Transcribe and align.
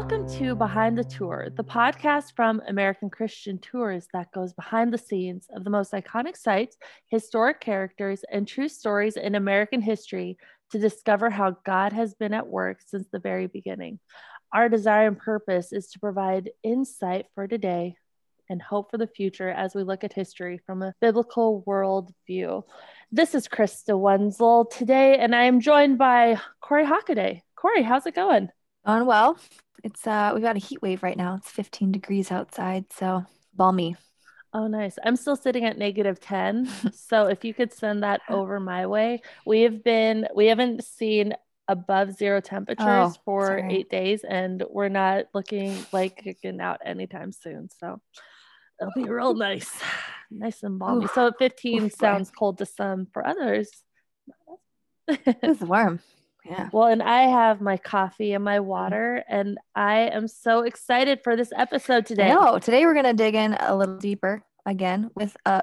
Welcome 0.00 0.28
to 0.38 0.54
Behind 0.54 0.96
the 0.96 1.02
Tour, 1.02 1.48
the 1.56 1.64
podcast 1.64 2.36
from 2.36 2.62
American 2.68 3.10
Christian 3.10 3.58
Tours 3.58 4.06
that 4.12 4.30
goes 4.30 4.52
behind 4.52 4.92
the 4.92 4.96
scenes 4.96 5.48
of 5.52 5.64
the 5.64 5.70
most 5.70 5.90
iconic 5.90 6.36
sites, 6.36 6.76
historic 7.08 7.60
characters, 7.60 8.20
and 8.30 8.46
true 8.46 8.68
stories 8.68 9.16
in 9.16 9.34
American 9.34 9.82
history 9.82 10.38
to 10.70 10.78
discover 10.78 11.30
how 11.30 11.56
God 11.66 11.92
has 11.92 12.14
been 12.14 12.32
at 12.32 12.46
work 12.46 12.78
since 12.86 13.08
the 13.08 13.18
very 13.18 13.48
beginning. 13.48 13.98
Our 14.52 14.68
desire 14.68 15.08
and 15.08 15.18
purpose 15.18 15.72
is 15.72 15.88
to 15.88 15.98
provide 15.98 16.52
insight 16.62 17.26
for 17.34 17.48
today 17.48 17.96
and 18.48 18.62
hope 18.62 18.92
for 18.92 18.98
the 18.98 19.08
future 19.08 19.50
as 19.50 19.74
we 19.74 19.82
look 19.82 20.04
at 20.04 20.12
history 20.12 20.60
from 20.64 20.84
a 20.84 20.94
biblical 21.00 21.64
worldview. 21.66 22.62
This 23.10 23.34
is 23.34 23.48
Krista 23.48 23.98
Wenzel 23.98 24.66
today, 24.66 25.18
and 25.18 25.34
I 25.34 25.42
am 25.46 25.58
joined 25.58 25.98
by 25.98 26.40
Corey 26.60 26.86
Hockaday. 26.86 27.40
Corey, 27.56 27.82
how's 27.82 28.06
it 28.06 28.14
going? 28.14 28.50
Going 28.86 29.06
well. 29.06 29.38
It's 29.84 30.06
uh 30.06 30.32
we've 30.34 30.42
got 30.42 30.56
a 30.56 30.60
heat 30.60 30.82
wave 30.82 31.02
right 31.02 31.16
now. 31.16 31.36
It's 31.36 31.50
15 31.50 31.92
degrees 31.92 32.30
outside, 32.30 32.86
so 32.92 33.24
balmy. 33.54 33.96
Oh, 34.54 34.66
nice. 34.66 34.98
I'm 35.04 35.16
still 35.16 35.36
sitting 35.36 35.66
at 35.66 35.76
negative 35.76 36.20
10. 36.20 36.68
so 36.94 37.26
if 37.26 37.44
you 37.44 37.52
could 37.52 37.72
send 37.72 38.02
that 38.02 38.22
over 38.30 38.58
my 38.58 38.86
way, 38.86 39.20
we 39.44 39.62
have 39.62 39.84
been, 39.84 40.26
we 40.34 40.46
haven't 40.46 40.84
seen 40.84 41.34
above 41.68 42.12
zero 42.14 42.40
temperatures 42.40 42.86
Oh, 42.88 43.14
for 43.26 43.46
sorry. 43.46 43.74
eight 43.74 43.90
days, 43.90 44.24
and 44.24 44.64
we're 44.70 44.88
not 44.88 45.26
looking 45.34 45.76
like 45.92 46.16
kicking 46.16 46.60
out 46.62 46.80
anytime 46.84 47.30
soon. 47.30 47.68
So 47.78 48.00
it'll 48.80 48.92
be 48.96 49.08
real 49.08 49.34
nice, 49.34 49.70
nice 50.30 50.62
and 50.62 50.78
balmy. 50.78 51.04
Oof. 51.04 51.12
So 51.14 51.30
15 51.38 51.84
Oof, 51.84 51.92
boy. 51.92 51.96
sounds 52.06 52.30
cold 52.30 52.56
to 52.58 52.66
some, 52.66 53.06
for 53.12 53.26
others. 53.26 53.70
It's 55.08 55.60
warm. 55.60 56.00
Yeah. 56.48 56.68
Well, 56.72 56.88
and 56.88 57.02
I 57.02 57.22
have 57.22 57.60
my 57.60 57.76
coffee 57.76 58.32
and 58.32 58.42
my 58.42 58.60
water, 58.60 59.22
and 59.28 59.58
I 59.74 60.10
am 60.10 60.28
so 60.28 60.62
excited 60.62 61.20
for 61.22 61.36
this 61.36 61.52
episode 61.54 62.06
today. 62.06 62.28
No, 62.28 62.58
today 62.58 62.86
we're 62.86 62.94
gonna 62.94 63.14
dig 63.14 63.34
in 63.34 63.54
a 63.60 63.76
little 63.76 63.98
deeper 63.98 64.42
again 64.66 65.10
with 65.14 65.36
uh 65.46 65.62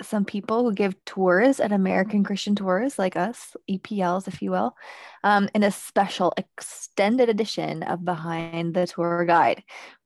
some 0.00 0.24
people 0.24 0.64
who 0.64 0.74
give 0.74 0.94
tours 1.04 1.60
at 1.60 1.72
American 1.72 2.24
Christian 2.24 2.54
Tours, 2.54 2.98
like 2.98 3.16
us, 3.16 3.56
EPLs, 3.70 4.26
if 4.26 4.42
you 4.42 4.50
will, 4.50 4.74
um, 5.22 5.48
in 5.54 5.62
a 5.62 5.70
special 5.70 6.32
extended 6.36 7.28
edition 7.28 7.82
of 7.82 8.04
Behind 8.04 8.74
the 8.74 8.86
Tour 8.86 9.24
Guide. 9.24 9.62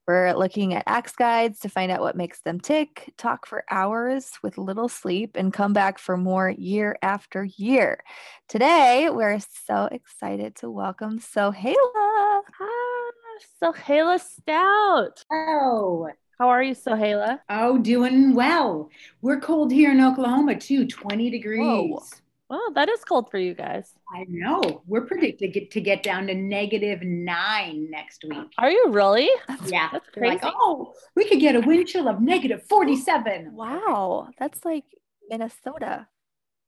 We're 0.06 0.34
looking 0.34 0.72
at 0.72 0.84
axe 0.86 1.12
guides 1.16 1.58
to 1.60 1.68
find 1.68 1.90
out 1.90 2.00
what 2.00 2.16
makes 2.16 2.40
them 2.42 2.60
tick, 2.60 3.12
talk 3.16 3.44
for 3.44 3.64
hours 3.68 4.30
with 4.40 4.56
little 4.56 4.88
sleep, 4.88 5.32
and 5.34 5.52
come 5.52 5.72
back 5.72 5.98
for 5.98 6.16
more 6.16 6.48
year 6.48 6.96
after 7.02 7.42
year. 7.56 7.98
Today, 8.48 9.08
we're 9.10 9.40
so 9.66 9.88
excited 9.90 10.54
to 10.56 10.70
welcome 10.70 11.18
Sohaila. 11.18 11.74
Ah, 11.96 12.40
Sohaila 13.60 14.20
Stout. 14.20 15.24
Oh, 15.32 16.08
How 16.38 16.50
are 16.50 16.62
you, 16.62 16.76
Sohaila? 16.76 17.40
oh, 17.48 17.78
doing 17.78 18.32
well. 18.32 18.90
We're 19.22 19.40
cold 19.40 19.72
here 19.72 19.90
in 19.90 20.00
Oklahoma 20.00 20.54
too, 20.54 20.86
20 20.86 21.30
degrees. 21.30 22.22
Well, 22.48 22.70
that 22.74 22.88
is 22.88 23.02
cold 23.04 23.28
for 23.30 23.38
you 23.38 23.54
guys. 23.54 23.92
I 24.14 24.24
know. 24.28 24.82
We're 24.86 25.00
predicted 25.06 25.52
to 25.52 25.60
get, 25.60 25.70
to 25.72 25.80
get 25.80 26.02
down 26.04 26.28
to 26.28 26.34
negative 26.34 27.02
nine 27.02 27.88
next 27.90 28.24
week. 28.28 28.52
Are 28.58 28.70
you 28.70 28.86
really? 28.90 29.28
Yeah. 29.66 29.88
That's 29.92 30.06
They're 30.14 30.28
like, 30.28 30.40
crazy. 30.42 30.54
oh, 30.56 30.92
we 31.16 31.28
could 31.28 31.40
get 31.40 31.56
a 31.56 31.60
wind 31.60 31.88
chill 31.88 32.06
of 32.08 32.20
negative 32.20 32.62
47. 32.68 33.52
Wow, 33.52 34.28
that's 34.38 34.64
like 34.64 34.84
Minnesota. 35.28 36.06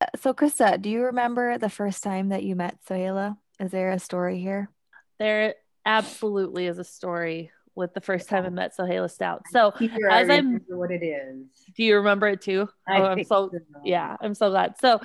Uh, 0.01 0.07
So, 0.17 0.35
Krista, 0.35 0.81
do 0.83 0.91
you 0.91 1.03
remember 1.05 1.59
the 1.59 1.69
first 1.71 2.03
time 2.03 2.31
that 2.31 2.43
you 2.43 2.57
met 2.57 2.79
Sohaila? 2.89 3.37
Is 3.61 3.71
there 3.71 3.93
a 3.93 3.99
story 4.01 4.41
here? 4.41 4.71
There 5.21 5.55
absolutely 5.87 6.67
is 6.67 6.79
a 6.79 6.85
story 6.85 7.53
with 7.77 7.95
the 7.95 8.01
first 8.01 8.29
time 8.29 8.45
I 8.45 8.49
met 8.49 8.77
Sohaila 8.77 9.09
Stout. 9.11 9.43
So, 9.53 9.71
Here 9.79 10.11
I 10.11 10.23
as 10.23 10.31
I'm- 10.31 10.47
remember 10.47 10.77
what 10.77 10.91
it 10.91 11.05
is. 11.05 11.47
do 11.77 11.85
you 11.85 11.97
remember 11.97 12.27
it 12.27 12.41
too? 12.41 12.69
I 12.89 13.01
oh, 13.01 13.05
I'm 13.05 13.15
think 13.17 13.29
so 13.29 13.51
yeah, 13.85 14.17
I'm 14.21 14.35
so 14.35 14.51
glad. 14.51 14.75
So, 14.81 15.01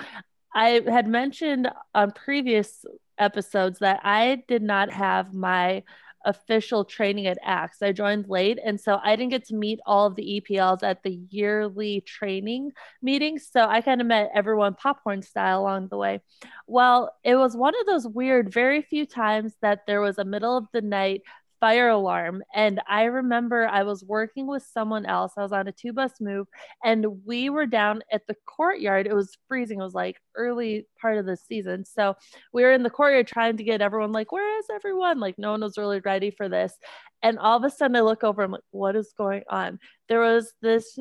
I 0.54 0.82
had 0.88 1.08
mentioned 1.08 1.70
on 1.94 2.12
previous 2.12 2.86
episodes 3.18 3.80
that 3.80 4.02
I 4.04 4.44
did 4.48 4.62
not 4.62 4.92
have 4.92 5.34
my 5.34 5.84
official 6.26 6.86
training 6.86 7.28
at 7.28 7.38
AXE. 7.44 7.82
I 7.82 7.92
joined 7.92 8.30
late, 8.30 8.60
and 8.64 8.80
so 8.80 9.00
I 9.04 9.16
didn't 9.16 9.32
get 9.32 9.46
to 9.48 9.56
meet 9.56 9.80
all 9.86 10.08
of 10.08 10.16
the 10.16 10.42
EPLs 10.42 10.84
at 10.84 11.04
the 11.04 11.20
yearly 11.30 12.02
training 12.02 12.72
meetings. 13.02 13.50
So 13.52 13.68
I 13.68 13.82
kind 13.82 14.02
of 14.02 14.08
met 14.08 14.32
everyone 14.34 14.76
popcorn 14.76 15.22
style 15.22 15.62
along 15.62 15.90
the 15.90 15.98
way. 15.98 16.22
Well, 16.68 17.14
it 17.24 17.36
was 17.36 17.56
one 17.56 17.74
of 17.80 17.86
those 17.86 18.08
weird, 18.08 18.54
very 18.54 18.82
few 18.82 19.06
times 19.06 19.56
that 19.62 19.86
there 19.86 20.02
was 20.02 20.18
a 20.18 20.26
middle 20.26 20.58
of 20.58 20.68
the 20.72 20.82
night 20.82 21.22
fire 21.64 21.88
alarm. 21.88 22.44
And 22.54 22.82
I 22.90 23.04
remember 23.04 23.66
I 23.66 23.84
was 23.84 24.04
working 24.04 24.48
with 24.48 24.68
someone 24.74 25.06
else. 25.06 25.32
I 25.38 25.44
was 25.44 25.54
on 25.54 25.66
a 25.70 25.72
two 25.72 25.94
bus 25.94 26.12
move 26.20 26.46
and 26.84 27.06
we 27.26 27.50
were 27.50 27.66
down 27.66 28.02
at 28.12 28.28
the 28.28 28.36
courtyard. 28.46 29.08
It 29.08 29.16
was 29.16 29.38
freezing. 29.48 29.80
It 29.80 29.84
was 29.84 29.94
like 29.94 30.18
early 30.36 30.88
part 31.00 31.18
of 31.18 31.26
the 31.26 31.38
season. 31.38 31.86
So 31.86 32.16
we 32.52 32.64
were 32.64 32.74
in 32.74 32.84
the 32.84 32.90
courtyard 32.90 33.28
trying 33.28 33.56
to 33.56 33.64
get 33.64 33.82
everyone 33.82 34.12
like, 34.12 34.34
where 34.34 34.60
is 34.60 34.66
everyone? 34.76 35.22
Like 35.22 35.40
no 35.40 35.52
one 35.52 35.62
was 35.62 35.78
really 35.78 36.02
ready 36.02 36.32
for 36.32 36.50
this. 36.50 36.74
And 37.22 37.40
all 37.40 37.56
of 37.56 37.64
a 37.64 37.70
sudden 37.70 37.96
I 37.96 38.02
look 38.02 38.26
over, 38.26 38.44
I'm 38.44 38.52
like, 38.52 38.62
what 38.72 38.98
is 38.98 39.14
going 39.18 39.44
on? 39.50 39.80
There 40.10 40.20
was 40.20 40.52
this 40.62 41.00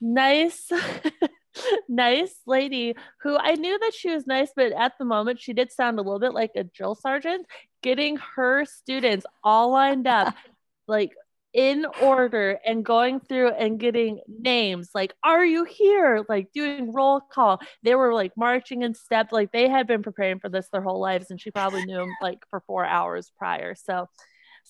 nice 0.00 0.70
nice 1.88 2.34
lady 2.46 2.94
who 3.22 3.36
I 3.36 3.54
knew 3.54 3.78
that 3.78 3.94
she 3.94 4.10
was 4.10 4.26
nice, 4.26 4.50
but 4.54 4.72
at 4.72 4.92
the 4.98 5.04
moment 5.04 5.40
she 5.40 5.52
did 5.52 5.72
sound 5.72 5.98
a 5.98 6.02
little 6.02 6.20
bit 6.20 6.34
like 6.34 6.52
a 6.56 6.64
drill 6.64 6.94
sergeant, 6.94 7.46
getting 7.82 8.18
her 8.36 8.64
students 8.64 9.26
all 9.42 9.70
lined 9.70 10.06
up, 10.06 10.34
like 10.88 11.12
in 11.52 11.84
order 12.00 12.60
and 12.64 12.84
going 12.84 13.18
through 13.18 13.50
and 13.50 13.80
getting 13.80 14.20
names 14.28 14.90
like 14.94 15.12
are 15.24 15.44
you 15.44 15.64
here? 15.64 16.24
Like 16.28 16.52
doing 16.52 16.92
roll 16.92 17.20
call. 17.20 17.60
They 17.82 17.96
were 17.96 18.14
like 18.14 18.32
marching 18.36 18.82
in 18.82 18.94
step 18.94 19.32
like 19.32 19.50
they 19.50 19.68
had 19.68 19.86
been 19.88 20.02
preparing 20.02 20.38
for 20.38 20.48
this 20.48 20.68
their 20.72 20.82
whole 20.82 21.00
lives 21.00 21.30
and 21.30 21.40
she 21.40 21.50
probably 21.50 21.84
knew 21.84 21.96
them 21.96 22.14
like 22.22 22.38
for 22.50 22.60
four 22.60 22.84
hours 22.84 23.32
prior. 23.36 23.74
So 23.74 24.08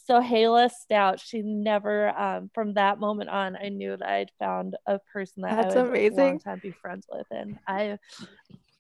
Sohaila 0.08 0.70
Stout, 0.70 1.20
she 1.20 1.42
never, 1.42 2.08
um, 2.18 2.50
from 2.54 2.74
that 2.74 2.98
moment 2.98 3.30
on, 3.30 3.56
I 3.56 3.68
knew 3.68 3.96
that 3.96 4.08
I'd 4.08 4.30
found 4.38 4.76
a 4.86 4.98
person 5.12 5.42
that 5.42 5.56
That's 5.56 5.76
I 5.76 5.82
would 5.82 5.90
amazing. 5.90 6.18
a 6.20 6.22
long 6.28 6.38
time 6.40 6.58
be 6.62 6.72
friends 6.82 7.06
with, 7.10 7.26
and 7.30 7.56
I, 7.66 7.98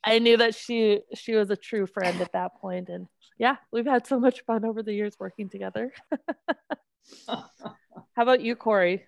I 0.02 0.18
knew 0.18 0.36
that 0.38 0.54
she 0.54 1.00
she 1.14 1.34
was 1.34 1.50
a 1.50 1.56
true 1.56 1.86
friend 1.86 2.20
at 2.20 2.32
that 2.32 2.52
point. 2.60 2.86
point, 2.86 2.88
and 2.88 3.06
yeah, 3.38 3.56
we've 3.72 3.86
had 3.86 4.06
so 4.06 4.18
much 4.20 4.42
fun 4.46 4.64
over 4.64 4.82
the 4.82 4.92
years 4.92 5.16
working 5.18 5.48
together. 5.48 5.92
How 7.28 8.22
about 8.22 8.40
you, 8.40 8.54
Corey? 8.56 9.06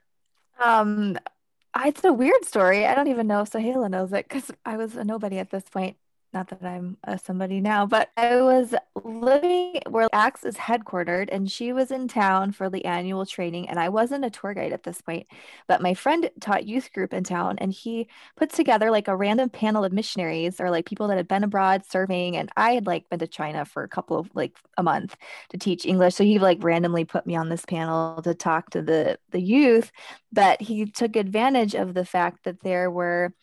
Um, 0.59 1.19
I- 1.75 1.89
it's 1.89 2.05
a 2.05 2.13
weird 2.13 2.45
story. 2.45 2.87
I 2.87 2.95
don't 2.95 3.09
even 3.09 3.27
know 3.27 3.43
if 3.43 3.51
Sohaila 3.51 3.91
knows 3.91 4.13
it 4.13 4.29
because 4.29 4.51
I 4.65 4.77
was 4.77 4.97
a 4.97 5.05
nobody 5.05 5.39
at 5.39 5.51
this 5.51 5.65
point. 5.65 5.97
Not 6.33 6.49
that 6.49 6.65
I'm 6.65 6.97
a 7.05 7.19
somebody 7.19 7.61
now, 7.61 7.85
but 7.85 8.11
I 8.17 8.41
was 8.41 8.75
living 9.05 9.83
where 9.87 10.09
Axe 10.15 10.45
is 10.45 10.57
headquartered, 10.57 11.29
and 11.31 11.51
she 11.51 11.75
was 11.75 11.91
in 11.91 12.09
town 12.09 12.53
for 12.53 12.71
the 12.71 12.87
annual 12.87 13.27
training. 13.27 13.69
And 13.69 13.79
I 13.79 13.91
wasn't 13.91 14.25
a 14.25 14.31
tour 14.31 14.55
guide 14.55 14.73
at 14.73 14.83
this 14.83 15.03
point, 15.03 15.27
but 15.69 15.83
my 15.83 15.93
friend 15.93 16.31
taught 16.41 16.67
youth 16.67 16.91
group 16.95 17.13
in 17.13 17.23
town, 17.23 17.59
and 17.59 17.71
he 17.71 18.09
put 18.35 18.49
together 18.49 18.91
like 18.91 19.09
a 19.09 19.17
random 19.17 19.51
panel 19.51 19.85
of 19.85 19.93
missionaries 19.93 20.59
or 20.59 20.71
like 20.71 20.87
people 20.87 21.07
that 21.09 21.19
had 21.19 21.29
been 21.29 21.45
abroad 21.45 21.85
serving. 21.85 22.39
And 22.39 22.51
I 22.57 22.73
had 22.73 22.87
like 22.87 23.11
been 23.11 23.19
to 23.19 23.27
China 23.27 23.67
for 23.67 23.83
a 23.83 23.89
couple 23.89 24.17
of 24.19 24.31
like 24.35 24.57
a 24.79 24.83
month 24.83 25.15
to 25.51 25.59
teach 25.59 25.85
English, 25.85 26.15
so 26.15 26.25
he 26.25 26.39
like 26.39 26.65
randomly 26.65 27.05
put 27.05 27.27
me 27.27 27.37
on 27.37 27.51
this 27.51 27.67
panel 27.67 28.23
to 28.23 28.35
talk 28.35 28.71
to 28.71 28.81
the 28.81 29.19
the 29.33 29.41
youth 29.41 29.93
but 30.33 30.63
he 30.63 30.87
took 30.87 31.15
advantage 31.15 31.75
of 31.75 31.95
the 31.95 32.05
fact 32.05 32.45
that 32.45 32.63
there 32.63 32.91
were 32.91 33.35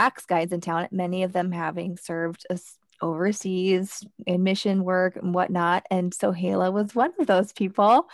axe 0.00 0.24
guides 0.26 0.52
in 0.52 0.60
town, 0.60 0.88
many 0.90 1.22
of 1.22 1.32
them 1.32 1.52
having 1.52 1.96
served 1.96 2.46
us 2.50 2.78
overseas 3.02 4.04
in 4.26 4.42
mission 4.42 4.84
work 4.84 5.16
and 5.16 5.34
whatnot. 5.34 5.84
And 5.90 6.12
Sohaila 6.12 6.72
was 6.72 6.94
one 6.94 7.12
of 7.18 7.26
those 7.26 7.52
people. 7.52 8.08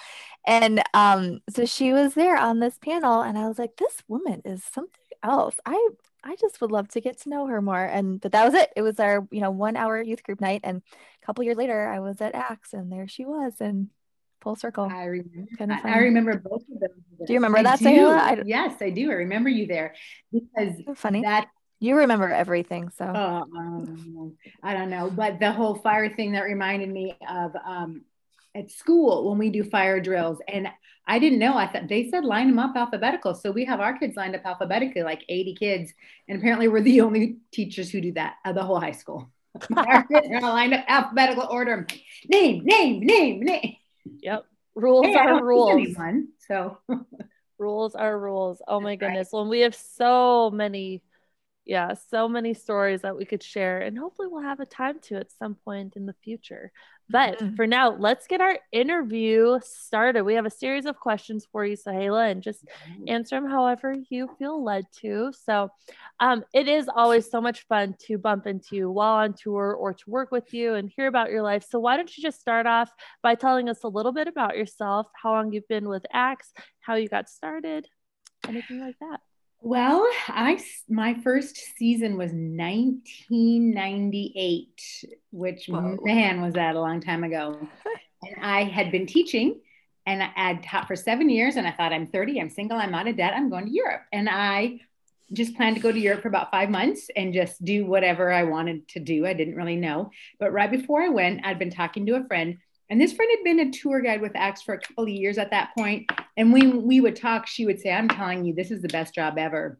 And 0.47 0.83
um, 0.95 1.41
so 1.51 1.65
she 1.65 1.93
was 1.93 2.15
there 2.15 2.37
on 2.39 2.61
this 2.61 2.79
panel, 2.79 3.21
and 3.21 3.37
I 3.37 3.49
was 3.49 3.59
like, 3.59 3.77
this 3.77 4.03
woman 4.07 4.43
is 4.45 4.63
something 4.63 5.01
else. 5.23 5.57
I 5.65 5.89
I 6.23 6.35
just 6.37 6.61
would 6.61 6.73
love 6.73 6.89
to 6.89 7.01
get 7.01 7.21
to 7.23 7.29
know 7.29 7.47
her 7.47 7.63
more. 7.63 7.85
And 7.85 8.21
but 8.21 8.33
that 8.33 8.45
was 8.45 8.55
it. 8.55 8.71
It 8.75 8.83
was 8.83 8.99
our, 8.99 9.27
you 9.31 9.41
know, 9.41 9.51
one 9.51 9.77
hour 9.77 10.03
youth 10.03 10.25
group 10.25 10.41
night. 10.41 10.61
And 10.65 10.83
a 11.23 11.27
couple 11.27 11.45
years 11.45 11.57
later, 11.57 11.89
I 11.89 12.01
was 12.01 12.21
at 12.21 12.35
Axe 12.35 12.73
and 12.73 12.91
there 12.91 13.07
she 13.07 13.25
was 13.25 13.55
and 13.61 13.89
full 14.41 14.57
circle. 14.57 14.89
I 14.91 15.05
remember. 15.05 15.47
Kind 15.57 15.73
of 15.73 15.79
I, 15.85 15.99
remember 15.99 16.37
both 16.39 16.63
of 16.63 16.81
them. 16.81 16.91
Do 17.27 17.33
you 17.33 17.39
remember 17.39 17.59
I 17.59 17.63
that, 17.63 17.79
do. 17.79 17.85
Sohaila? 17.85 18.43
Yes, 18.47 18.77
I 18.81 18.91
do. 18.91 19.11
I 19.11 19.15
remember 19.15 19.49
you 19.49 19.67
there 19.67 19.95
because 20.33 20.75
Funny. 20.97 21.23
that 21.23 21.49
You 21.79 21.97
remember 21.97 22.29
everything, 22.31 22.89
so 22.91 23.05
Uh, 23.05 23.43
um, 23.57 24.37
I 24.63 24.73
don't 24.75 24.91
know, 24.91 25.11
but 25.11 25.39
the 25.39 25.53
whole 25.53 25.75
fire 25.75 26.09
thing 26.15 26.33
that 26.33 26.43
reminded 26.45 26.89
me 26.89 27.17
of 27.29 27.55
um, 27.65 28.03
at 28.55 28.71
school 28.71 29.29
when 29.29 29.39
we 29.39 29.51
do 29.51 29.63
fire 29.63 30.01
drills, 30.01 30.39
and 30.49 30.69
I 31.07 31.19
didn't 31.19 31.39
know. 31.39 31.57
I 31.57 31.67
thought 31.67 31.89
they 31.89 32.09
said 32.11 32.25
line 32.25 32.49
them 32.49 32.59
up 32.59 32.75
alphabetical, 32.77 33.35
so 33.35 33.51
we 33.51 33.65
have 33.67 33.81
our 33.81 33.99
kids 33.99 34.17
lined 34.17 34.35
up 34.35 34.45
alphabetically, 34.45 35.03
like 35.03 35.23
80 35.29 35.55
kids, 35.55 35.93
and 36.29 36.39
apparently 36.39 36.69
we're 36.69 36.81
the 36.81 37.03
only 37.03 37.37
teachers 37.53 37.91
who 37.91 38.01
do 38.01 38.13
that 38.13 38.37
of 38.45 38.55
the 38.55 38.63
whole 38.63 38.81
high 38.81 38.93
school. 38.93 39.31
our 39.77 40.03
kids 40.05 40.27
are 40.31 40.37
all 40.45 40.53
lined 40.55 40.75
up 40.75 40.85
alphabetical 40.89 41.47
order. 41.51 41.87
Name, 42.29 42.65
name, 42.65 43.01
name, 43.01 43.41
name. 43.41 43.77
Yep. 44.21 44.45
rules 44.75 45.07
Hey, 45.07 45.15
I 45.15 45.23
are 45.23 45.29
don't 45.29 45.43
rules. 45.45 45.69
rules. 45.69 45.87
Anyone, 45.87 46.29
so 46.49 46.79
rules 47.59 47.95
are 47.95 48.19
rules. 48.19 48.61
Oh 48.67 48.81
my 48.81 48.97
That's 48.97 49.03
right. 49.03 49.09
goodness. 49.13 49.29
Well, 49.33 49.47
we 49.49 49.61
have 49.61 49.75
so 49.75 50.51
many, 50.51 51.03
yeah, 51.67 51.95
so 51.95 52.29
many 52.29 52.55
stories 52.55 53.03
that 53.03 53.17
we 53.17 53.25
could 53.25 53.43
share, 53.43 53.81
and 53.81 53.99
hopefully 53.99 54.29
we'll 54.31 54.43
have 54.43 54.61
a 54.61 54.67
time 54.67 55.01
to 55.01 55.17
at 55.17 55.33
some 55.33 55.57
point 55.57 55.97
in 55.97 56.07
the 56.07 56.15
future. 56.25 56.71
But 57.09 57.39
Mhm. 57.39 57.57
for 57.57 57.67
now, 57.67 57.91
let's 57.91 58.27
get 58.27 58.41
our 58.41 58.59
interview 58.73 59.59
started. 59.63 60.25
We 60.25 60.35
have 60.35 60.47
a 60.47 60.51
series 60.51 60.87
of 60.87 60.99
questions 60.99 61.47
for 61.47 61.65
you, 61.65 61.77
Sohaila, 61.77 62.31
and 62.31 62.43
just 62.43 62.65
answer 63.09 63.37
them 63.37 63.49
however 63.51 63.95
you 64.11 64.29
feel 64.39 64.63
led 64.63 64.87
to. 65.01 65.33
So, 65.33 65.71
um, 66.21 66.45
it 66.53 66.69
is 66.69 66.89
always 66.89 67.31
so 67.31 67.41
much 67.41 67.67
fun 67.67 67.95
to 68.07 68.19
bump 68.19 68.47
into 68.47 68.75
you 68.77 68.91
while 68.91 69.15
on 69.15 69.35
tour 69.35 69.73
or 69.73 69.93
to 69.95 70.11
work 70.11 70.31
with 70.33 70.53
you 70.55 70.75
and 70.75 70.89
hear 70.89 71.07
about 71.07 71.31
your 71.31 71.43
life. 71.43 71.65
So, 71.69 71.79
why 71.79 71.97
don't 71.97 72.17
you 72.17 72.23
just 72.23 72.41
start 72.41 72.67
off 72.67 72.91
by 73.23 73.35
telling 73.35 73.69
us 73.69 73.83
a 73.85 73.89
little 73.89 74.13
bit 74.13 74.29
about 74.29 74.57
yourself, 74.57 75.09
how 75.21 75.33
long 75.33 75.53
you've 75.53 75.69
been 75.69 75.89
with 75.89 76.07
Axe, 76.13 76.53
how 76.81 76.95
you 76.95 77.09
got 77.09 77.29
started, 77.29 77.89
anything 78.49 78.81
like 78.81 78.99
that? 79.01 79.21
Well, 79.67 80.07
I 80.29 80.63
my 80.89 81.15
first 81.25 81.57
season 81.77 82.17
was 82.17 82.31
1998, 82.31 85.17
which 85.33 85.67
Whoa. 85.67 85.99
man 86.05 86.41
was 86.41 86.55
that 86.55 86.77
a 86.77 86.81
long 86.81 87.01
time 87.01 87.25
ago. 87.25 87.59
and 88.23 88.37
I 88.41 88.63
had 88.63 88.93
been 88.93 89.07
teaching 89.07 89.61
and 90.07 90.23
I 90.23 90.31
had 90.37 90.63
taught 90.63 90.87
for 90.87 90.95
seven 90.95 91.29
years 91.29 91.57
and 91.57 91.67
I 91.67 91.73
thought 91.73 91.93
I'm 91.93 92.07
30, 92.07 92.41
I'm 92.41 92.49
single, 92.49 92.79
I'm 92.79 92.95
out 92.95 93.09
of 93.09 93.17
debt, 93.17 93.35
I'm 93.35 93.51
going 93.51 93.67
to 93.67 93.73
Europe. 93.73 94.03
And 94.13 94.29
I 94.29 94.83
just 95.33 95.57
planned 95.57 95.75
to 95.75 95.83
go 95.83 95.91
to 95.91 95.99
Europe 95.99 96.23
for 96.23 96.29
about 96.29 96.53
five 96.53 96.71
months 96.71 97.11
and 97.17 97.35
just 97.35 97.65
do 97.65 97.87
whatever 97.87 98.31
I 98.31 98.45
wanted 98.45 98.87
to 98.91 99.01
do. 99.01 99.27
I 99.27 99.33
didn't 99.33 99.57
really 99.57 99.75
know. 99.75 100.13
But 100.39 100.53
right 100.53 100.71
before 100.71 101.03
I 101.03 101.09
went, 101.09 101.45
I'd 101.45 101.59
been 101.59 101.73
talking 101.73 102.07
to 102.07 102.15
a 102.15 102.25
friend, 102.29 102.59
and 102.91 103.01
this 103.01 103.13
friend 103.13 103.31
had 103.31 103.45
been 103.45 103.69
a 103.69 103.71
tour 103.71 104.01
guide 104.01 104.21
with 104.21 104.37
Axe 104.37 104.63
for 104.63 104.75
a 104.75 104.81
couple 104.81 105.05
of 105.05 105.11
years 105.11 105.39
at 105.39 105.51
that 105.51 105.71
point. 105.77 106.11
And 106.37 106.53
when 106.53 106.85
we 106.85 107.01
would 107.01 107.17
talk, 107.17 107.47
she 107.47 107.67
would 107.67 107.81
say, 107.81 107.93
I'm 107.93 108.09
telling 108.09 108.45
you, 108.45 108.55
this 108.55 108.71
is 108.71 108.83
the 108.83 108.89
best 108.89 109.15
job 109.15 109.39
ever. 109.39 109.79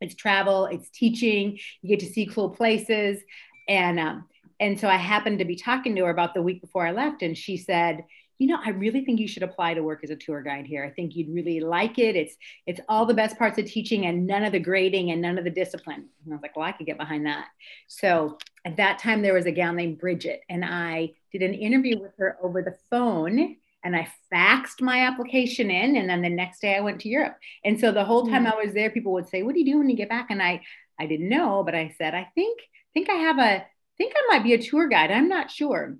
It's 0.00 0.14
travel, 0.14 0.66
it's 0.66 0.90
teaching, 0.90 1.58
you 1.82 1.88
get 1.88 2.00
to 2.00 2.12
see 2.12 2.26
cool 2.26 2.50
places. 2.50 3.20
And 3.68 3.98
um, 3.98 4.28
and 4.60 4.78
so 4.78 4.88
I 4.88 4.96
happened 4.96 5.40
to 5.40 5.44
be 5.44 5.56
talking 5.56 5.96
to 5.96 6.04
her 6.04 6.10
about 6.10 6.34
the 6.34 6.42
week 6.42 6.60
before 6.60 6.86
I 6.86 6.92
left, 6.92 7.22
and 7.22 7.36
she 7.36 7.56
said, 7.56 8.04
you 8.38 8.48
know, 8.48 8.58
I 8.64 8.70
really 8.70 9.04
think 9.04 9.20
you 9.20 9.28
should 9.28 9.42
apply 9.42 9.74
to 9.74 9.82
work 9.82 10.00
as 10.02 10.10
a 10.10 10.16
tour 10.16 10.42
guide 10.42 10.66
here. 10.66 10.84
I 10.84 10.90
think 10.90 11.14
you'd 11.14 11.32
really 11.32 11.60
like 11.60 11.98
it. 11.98 12.16
It's 12.16 12.34
it's 12.66 12.80
all 12.88 13.06
the 13.06 13.14
best 13.14 13.38
parts 13.38 13.58
of 13.58 13.66
teaching 13.66 14.06
and 14.06 14.26
none 14.26 14.42
of 14.42 14.52
the 14.52 14.58
grading 14.58 15.10
and 15.10 15.22
none 15.22 15.38
of 15.38 15.44
the 15.44 15.50
discipline. 15.50 16.08
And 16.24 16.32
I 16.32 16.36
was 16.36 16.42
like, 16.42 16.56
well, 16.56 16.66
I 16.66 16.72
could 16.72 16.86
get 16.86 16.98
behind 16.98 17.26
that. 17.26 17.46
So 17.86 18.38
at 18.64 18.76
that 18.76 18.98
time 18.98 19.22
there 19.22 19.34
was 19.34 19.46
a 19.46 19.52
gal 19.52 19.72
named 19.72 19.98
Bridget, 19.98 20.40
and 20.48 20.64
I 20.64 21.12
did 21.32 21.42
an 21.42 21.54
interview 21.54 22.00
with 22.00 22.12
her 22.18 22.36
over 22.42 22.62
the 22.62 22.76
phone. 22.90 23.56
And 23.86 23.94
I 23.94 24.08
faxed 24.32 24.80
my 24.80 25.00
application 25.00 25.70
in, 25.70 25.96
and 25.96 26.08
then 26.08 26.22
the 26.22 26.30
next 26.30 26.62
day 26.62 26.74
I 26.74 26.80
went 26.80 27.02
to 27.02 27.08
Europe. 27.10 27.36
And 27.66 27.78
so 27.78 27.92
the 27.92 28.04
whole 28.04 28.24
hmm. 28.24 28.32
time 28.32 28.46
I 28.46 28.54
was 28.54 28.72
there, 28.72 28.88
people 28.88 29.12
would 29.12 29.28
say, 29.28 29.42
"What 29.42 29.52
do 29.52 29.60
you 29.60 29.72
do 29.72 29.78
when 29.78 29.90
you 29.90 29.96
get 29.96 30.08
back?" 30.08 30.28
And 30.30 30.42
I, 30.42 30.62
I 30.98 31.04
didn't 31.04 31.28
know, 31.28 31.62
but 31.62 31.74
I 31.74 31.94
said, 31.98 32.14
"I 32.14 32.26
think, 32.34 32.60
think 32.94 33.10
I 33.10 33.14
have 33.14 33.38
a, 33.38 33.66
think 33.98 34.14
I 34.16 34.26
might 34.30 34.42
be 34.42 34.54
a 34.54 34.62
tour 34.62 34.88
guide. 34.88 35.10
I'm 35.10 35.28
not 35.28 35.50
sure." 35.50 35.98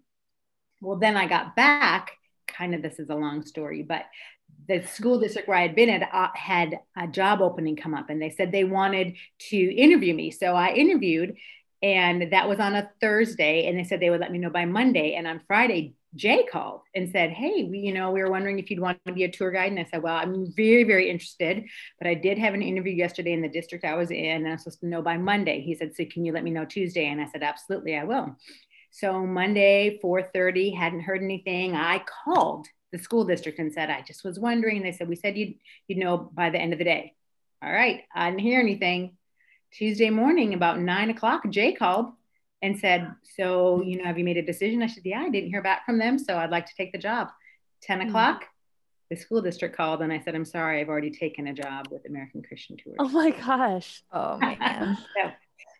Well, 0.81 0.97
then 0.97 1.17
I 1.17 1.27
got 1.27 1.55
back. 1.57 2.13
Kind 2.47 2.75
of, 2.75 2.83
this 2.83 2.99
is 2.99 3.11
a 3.11 3.15
long 3.15 3.45
story, 3.45 3.83
but 3.83 4.05
the 4.69 4.83
school 4.83 5.19
district 5.19 5.49
where 5.49 5.59
I 5.59 5.63
had 5.63 5.75
been 5.75 5.91
at 5.91 6.09
uh, 6.13 6.29
had 6.35 6.79
a 6.97 7.07
job 7.07 7.41
opening 7.41 7.77
come 7.77 7.95
up, 7.95 8.11
and 8.11 8.21
they 8.21 8.31
said 8.31 8.53
they 8.53 8.65
wanted 8.65 9.17
to 9.51 9.57
interview 9.57 10.15
me. 10.15 10.31
So 10.31 10.55
I 10.55 10.73
interviewed, 10.73 11.37
and 11.83 12.33
that 12.33 12.49
was 12.49 12.61
on 12.61 12.75
a 12.75 12.91
Thursday, 13.01 13.67
and 13.67 13.79
they 13.79 13.85
said 13.85 14.01
they 14.01 14.11
would 14.11 14.21
let 14.21 14.33
me 14.33 14.39
know 14.39 14.51
by 14.51 14.65
Monday. 14.65 15.15
And 15.15 15.27
on 15.27 15.41
Friday, 15.47 15.95
Jay 16.17 16.47
called 16.51 16.83
and 16.95 17.11
said, 17.11 17.31
"Hey, 17.31 17.65
we, 17.65 17.81
you 17.81 17.93
know, 17.93 18.13
we 18.13 18.23
were 18.23 18.31
wondering 18.31 18.59
if 18.59 18.71
you'd 18.71 18.81
want 18.81 18.99
to 19.07 19.13
be 19.13 19.25
a 19.25 19.31
tour 19.31 19.51
guide." 19.51 19.73
And 19.73 19.81
I 19.81 19.85
said, 19.85 20.03
"Well, 20.03 20.17
I'm 20.17 20.53
very, 20.55 20.85
very 20.85 21.11
interested, 21.11 21.65
but 21.99 22.07
I 22.07 22.15
did 22.15 22.39
have 22.39 22.55
an 22.55 22.63
interview 22.63 22.93
yesterday 22.93 23.33
in 23.33 23.43
the 23.43 23.49
district 23.49 23.85
I 23.85 23.97
was 23.97 24.11
in, 24.11 24.25
and 24.25 24.49
I'm 24.49 24.59
supposed 24.59 24.81
to 24.81 24.87
know 24.87 25.03
by 25.03 25.17
Monday." 25.17 25.61
He 25.61 25.75
said, 25.75 25.95
"So 25.97 26.05
can 26.05 26.25
you 26.25 26.33
let 26.33 26.45
me 26.45 26.53
know 26.53 26.65
Tuesday?" 26.65 27.07
And 27.07 27.21
I 27.21 27.27
said, 27.27 27.43
"Absolutely, 27.43 27.97
I 27.97 28.05
will." 28.05 28.37
So 28.97 29.27
Monday, 29.27 29.99
4:30, 30.01 30.73
hadn't 30.77 31.01
heard 31.01 31.21
anything. 31.21 31.75
I 31.75 31.99
called 32.25 32.69
the 32.93 32.99
school 32.99 33.25
district 33.25 33.59
and 33.59 33.73
said, 33.73 33.91
"I 33.91 34.03
just 34.03 34.23
was 34.25 34.39
wondering." 34.39 34.77
And 34.77 34.87
they 34.87 34.93
said, 34.93 35.09
"We 35.09 35.17
said 35.17 35.37
you'd 35.37 35.55
you'd 35.89 35.99
know 35.99 36.17
by 36.33 36.51
the 36.51 36.61
end 36.61 36.73
of 36.73 36.79
the 36.79 36.85
day." 36.85 37.13
All 37.61 37.73
right, 37.73 38.03
I 38.15 38.31
didn't 38.31 38.43
hear 38.43 38.61
anything. 38.61 39.17
Tuesday 39.73 40.11
morning, 40.11 40.55
about 40.55 40.79
nine 40.79 41.11
o'clock, 41.11 41.43
Jay 41.51 41.73
called 41.73 42.13
and 42.63 42.79
said, 42.79 43.11
So, 43.37 43.83
you 43.83 43.99
know, 43.99 44.05
have 44.05 44.17
you 44.17 44.25
made 44.25 44.37
a 44.37 44.43
decision? 44.43 44.81
I 44.81 44.87
said, 44.87 45.05
Yeah, 45.05 45.23
I 45.23 45.29
didn't 45.29 45.51
hear 45.51 45.63
back 45.63 45.85
from 45.85 45.99
them. 45.99 46.17
So 46.17 46.37
I'd 46.39 46.51
like 46.51 46.67
to 46.67 46.75
take 46.77 46.93
the 46.93 46.99
job. 46.99 47.31
10 47.83 48.01
Hmm. 48.01 48.09
o'clock, 48.09 48.45
the 49.11 49.17
school 49.17 49.43
district 49.43 49.77
called 49.77 50.03
and 50.03 50.13
I 50.13 50.21
said, 50.21 50.35
I'm 50.37 50.45
sorry, 50.45 50.81
I've 50.81 50.89
already 50.89 51.11
taken 51.11 51.49
a 51.49 51.53
job 51.53 51.89
with 51.91 52.07
American 52.07 52.43
Christian 52.43 52.77
Tours. 52.77 52.97
Oh 53.01 53.09
my 53.09 53.31
gosh. 53.33 54.05
Oh 54.13 54.39
man. 54.61 54.97
so 55.17 55.33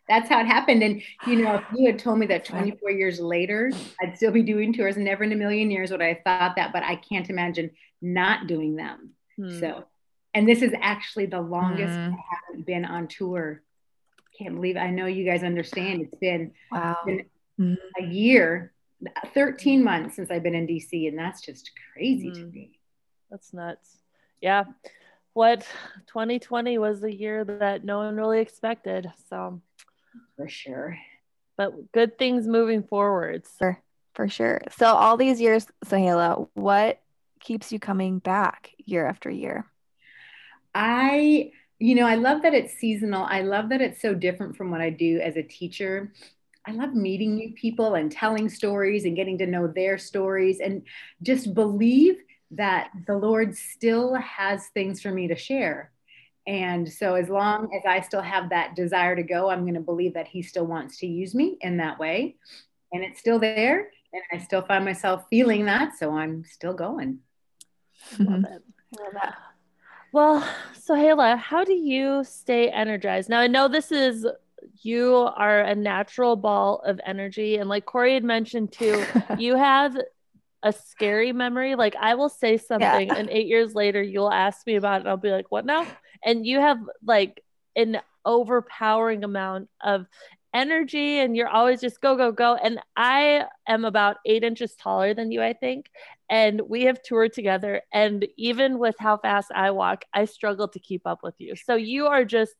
that's 0.07 0.29
how 0.29 0.39
it 0.39 0.45
happened. 0.47 0.83
And, 0.83 1.01
you 1.27 1.43
know, 1.43 1.55
if 1.55 1.63
you 1.75 1.87
had 1.87 1.99
told 1.99 2.19
me 2.19 2.25
that 2.27 2.45
24 2.45 2.91
years 2.91 3.19
later, 3.19 3.71
I'd 4.01 4.15
still 4.17 4.31
be 4.31 4.43
doing 4.43 4.71
tours, 4.73 4.97
never 4.97 5.23
in 5.23 5.31
a 5.31 5.35
million 5.35 5.71
years 5.71 5.91
would 5.91 6.01
I 6.01 6.09
have 6.09 6.23
thought 6.23 6.55
that, 6.57 6.71
but 6.73 6.83
I 6.83 6.95
can't 6.95 7.29
imagine 7.29 7.71
not 8.01 8.47
doing 8.47 8.75
them. 8.75 9.11
Hmm. 9.37 9.59
So, 9.59 9.85
and 10.33 10.47
this 10.47 10.61
is 10.61 10.73
actually 10.79 11.25
the 11.27 11.41
longest 11.41 11.95
Hmm. 11.95 12.13
I 12.13 12.17
haven't 12.47 12.65
been 12.65 12.85
on 12.85 13.07
tour. 13.07 13.63
Can't 14.37 14.55
believe 14.55 14.77
I 14.77 14.89
know 14.91 15.05
you 15.05 15.25
guys 15.25 15.43
understand. 15.43 16.01
It's 16.01 16.15
been 16.17 16.51
Wow. 16.71 16.97
been 17.05 17.25
Mhm. 17.59 17.77
a 17.97 18.03
year, 18.03 18.73
13 19.33 19.83
months 19.83 20.15
since 20.15 20.29
I've 20.29 20.43
been 20.43 20.55
in 20.55 20.67
DC, 20.67 21.07
and 21.07 21.17
that's 21.17 21.41
just 21.41 21.71
crazy 21.93 22.31
to 22.31 22.39
Mhm. 22.41 22.53
me. 22.53 22.79
That's 23.31 23.53
nuts. 23.53 23.99
Yeah. 24.41 24.65
What 25.33 25.67
2020 26.07 26.77
was 26.77 27.01
the 27.01 27.13
year 27.13 27.43
that 27.45 27.83
no 27.83 27.97
one 27.99 28.15
really 28.15 28.39
expected. 28.39 29.11
So, 29.29 29.61
For 30.35 30.47
sure. 30.49 30.97
but 31.57 31.91
good 31.91 32.17
things 32.17 32.47
moving 32.47 32.83
forwards. 32.83 33.49
For, 33.57 33.81
for 34.13 34.27
sure. 34.27 34.61
So 34.77 34.87
all 34.87 35.17
these 35.17 35.39
years, 35.39 35.67
Sohaila, 35.85 36.49
what 36.53 37.01
keeps 37.39 37.71
you 37.71 37.79
coming 37.79 38.19
back 38.19 38.71
year 38.85 39.05
after 39.05 39.29
year? 39.29 39.65
I, 40.73 41.51
you 41.79 41.95
know, 41.95 42.05
I 42.05 42.15
love 42.15 42.41
that 42.41 42.53
it's 42.53 42.73
seasonal. 42.73 43.25
I 43.25 43.41
love 43.41 43.69
that 43.69 43.81
it's 43.81 44.01
so 44.01 44.13
different 44.13 44.57
from 44.57 44.71
what 44.71 44.81
I 44.81 44.89
do 44.89 45.19
as 45.19 45.37
a 45.37 45.43
teacher. 45.43 46.11
I 46.65 46.71
love 46.71 46.93
meeting 46.93 47.35
new 47.35 47.53
people 47.53 47.95
and 47.95 48.11
telling 48.11 48.49
stories 48.49 49.05
and 49.05 49.15
getting 49.15 49.37
to 49.37 49.45
know 49.45 49.67
their 49.67 49.97
stories 49.97 50.59
and 50.59 50.81
just 51.21 51.53
believe 51.53 52.17
that 52.51 52.89
the 53.07 53.15
Lord 53.15 53.55
still 53.55 54.15
has 54.15 54.67
things 54.73 55.01
for 55.01 55.11
me 55.11 55.27
to 55.27 55.35
share. 55.35 55.91
And 56.47 56.91
so, 56.91 57.15
as 57.15 57.29
long 57.29 57.69
as 57.75 57.81
I 57.87 58.01
still 58.01 58.21
have 58.21 58.49
that 58.49 58.75
desire 58.75 59.15
to 59.15 59.23
go, 59.23 59.49
I'm 59.49 59.61
going 59.61 59.73
to 59.73 59.79
believe 59.79 60.13
that 60.13 60.27
He 60.27 60.41
still 60.41 60.65
wants 60.67 60.97
to 60.99 61.07
use 61.07 61.33
me 61.33 61.57
in 61.61 61.77
that 61.77 61.97
way. 61.97 62.35
And 62.93 63.03
it's 63.03 63.19
still 63.19 63.39
there. 63.39 63.89
And 64.13 64.21
I 64.31 64.43
still 64.43 64.61
find 64.61 64.85
myself 64.85 65.25
feeling 65.29 65.65
that. 65.65 65.97
So, 65.97 66.11
I'm 66.11 66.43
still 66.45 66.73
going. 66.73 67.19
Love 68.19 68.43
it. 68.43 68.63
I 68.99 69.03
love 69.03 69.13
that. 69.13 69.35
Well, 70.11 70.47
Sohaila, 70.73 71.37
how 71.37 71.65
do 71.65 71.73
you 71.73 72.23
stay 72.23 72.69
energized? 72.69 73.27
Now, 73.27 73.39
I 73.39 73.47
know 73.47 73.67
this 73.67 73.91
is 73.91 74.25
you 74.81 75.15
are 75.35 75.61
a 75.61 75.75
natural 75.75 76.35
ball 76.35 76.81
of 76.85 77.01
energy, 77.05 77.57
and 77.57 77.67
like 77.67 77.85
Corey 77.85 78.13
had 78.13 78.23
mentioned 78.23 78.71
too, 78.71 79.03
you 79.37 79.55
have 79.55 79.97
a 80.65 80.73
scary 80.73 81.31
memory. 81.31 81.75
Like 81.75 81.95
I 81.95 82.15
will 82.15 82.27
say 82.27 82.57
something, 82.57 83.09
and 83.09 83.29
eight 83.29 83.47
years 83.47 83.73
later, 83.73 84.03
you'll 84.03 84.31
ask 84.31 84.67
me 84.67 84.75
about 84.75 84.95
it, 84.95 84.99
and 85.01 85.09
I'll 85.09 85.17
be 85.17 85.31
like, 85.31 85.49
"What 85.49 85.65
now?" 85.65 85.87
And 86.23 86.45
you 86.45 86.59
have 86.59 86.79
like 87.05 87.41
an 87.77 88.01
overpowering 88.25 89.23
amount 89.23 89.69
of 89.81 90.07
energy, 90.53 91.19
and 91.19 91.35
you're 91.37 91.47
always 91.49 91.79
just 91.81 92.01
go, 92.01 92.15
go, 92.15 92.31
go. 92.31 92.55
And 92.55 92.79
I 92.97 93.45
am 93.67 93.85
about 93.85 94.17
eight 94.25 94.43
inches 94.43 94.75
taller 94.75 95.13
than 95.13 95.31
you, 95.31 95.43
I 95.43 95.53
think 95.53 95.89
and 96.29 96.61
we 96.67 96.83
have 96.85 97.01
toured 97.03 97.33
together 97.33 97.81
and 97.93 98.25
even 98.37 98.79
with 98.79 98.95
how 98.99 99.17
fast 99.17 99.51
i 99.53 99.71
walk 99.71 100.03
i 100.13 100.25
struggle 100.25 100.67
to 100.67 100.79
keep 100.79 101.05
up 101.05 101.19
with 101.23 101.35
you 101.37 101.55
so 101.55 101.75
you 101.75 102.07
are 102.07 102.25
just 102.25 102.55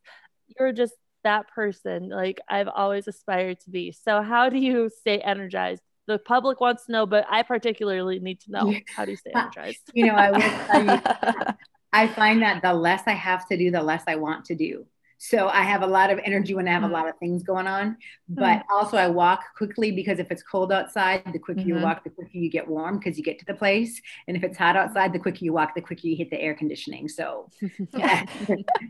you're 0.48 0.72
just 0.72 0.94
that 1.24 1.48
person 1.50 2.10
like 2.10 2.40
i've 2.48 2.68
always 2.68 3.08
aspired 3.08 3.60
to 3.60 3.70
be 3.72 3.92
so 3.92 4.22
how 4.22 4.50
do 4.50 4.58
you 4.58 4.90
stay 5.00 5.20
energized 5.20 5.82
the 6.08 6.20
public 6.20 6.60
wants 6.62 6.86
to 6.86 6.92
know 6.92 7.06
but 7.06 7.26
i 7.30 7.42
particularly 7.44 8.20
need 8.20 8.40
to 8.40 8.52
know 8.52 8.80
how 8.96 9.06
do 9.06 9.12
you 9.12 9.18
stay 9.18 9.32
energized 9.32 9.92
You 9.94 10.06
know, 10.06 10.16
I 10.16 10.32
will 10.32 10.52
tell 10.70 10.82
you, 10.82 11.02
I 11.94 12.08
find 12.08 12.42
that 12.42 12.62
the 12.62 12.74
less 12.74 13.04
I 13.08 13.14
have 13.14 13.48
to 13.50 13.58
do, 13.58 13.72
the 13.72 13.82
less 13.82 14.04
I 14.08 14.16
want 14.16 14.46
to 14.46 14.56
do. 14.56 14.86
So 15.18 15.48
I 15.48 15.62
have 15.62 15.82
a 15.82 15.88
lot 15.88 16.12
of 16.12 16.20
energy 16.26 16.54
when 16.54 16.68
I 16.68 16.72
have 16.72 16.84
a 16.84 16.88
Mm. 16.88 16.92
lot 16.92 17.08
of 17.08 17.18
things 17.20 17.42
going 17.44 17.68
on. 17.68 17.98
But 18.28 18.64
also, 18.70 18.98
I 18.98 19.08
walk 19.08 19.44
quickly 19.56 19.92
because 19.94 20.20
if 20.20 20.30
it's 20.30 20.44
cold 20.44 20.74
outside, 20.74 21.24
the 21.32 21.40
quicker 21.40 21.62
you 21.64 21.76
Mhm. 21.76 21.82
walk, 21.84 22.04
the 22.04 22.10
quicker 22.10 22.38
you 22.38 22.50
get 22.52 22.68
warm 22.68 23.00
because 23.00 23.18
you 23.18 23.24
get 23.24 23.40
to 23.40 23.46
the 23.46 23.54
place. 23.54 24.02
And 24.28 24.36
if 24.36 24.44
it's 24.44 24.58
hot 24.58 24.76
outside, 24.76 25.14
the 25.14 25.20
quicker 25.20 25.46
you 25.46 25.54
walk, 25.54 25.74
the 25.74 25.82
quicker 25.82 26.06
you 26.08 26.18
hit 26.18 26.30
the 26.32 26.42
air 26.42 26.54
conditioning. 26.54 27.08
So 27.08 27.50
Yeah. 27.96 28.26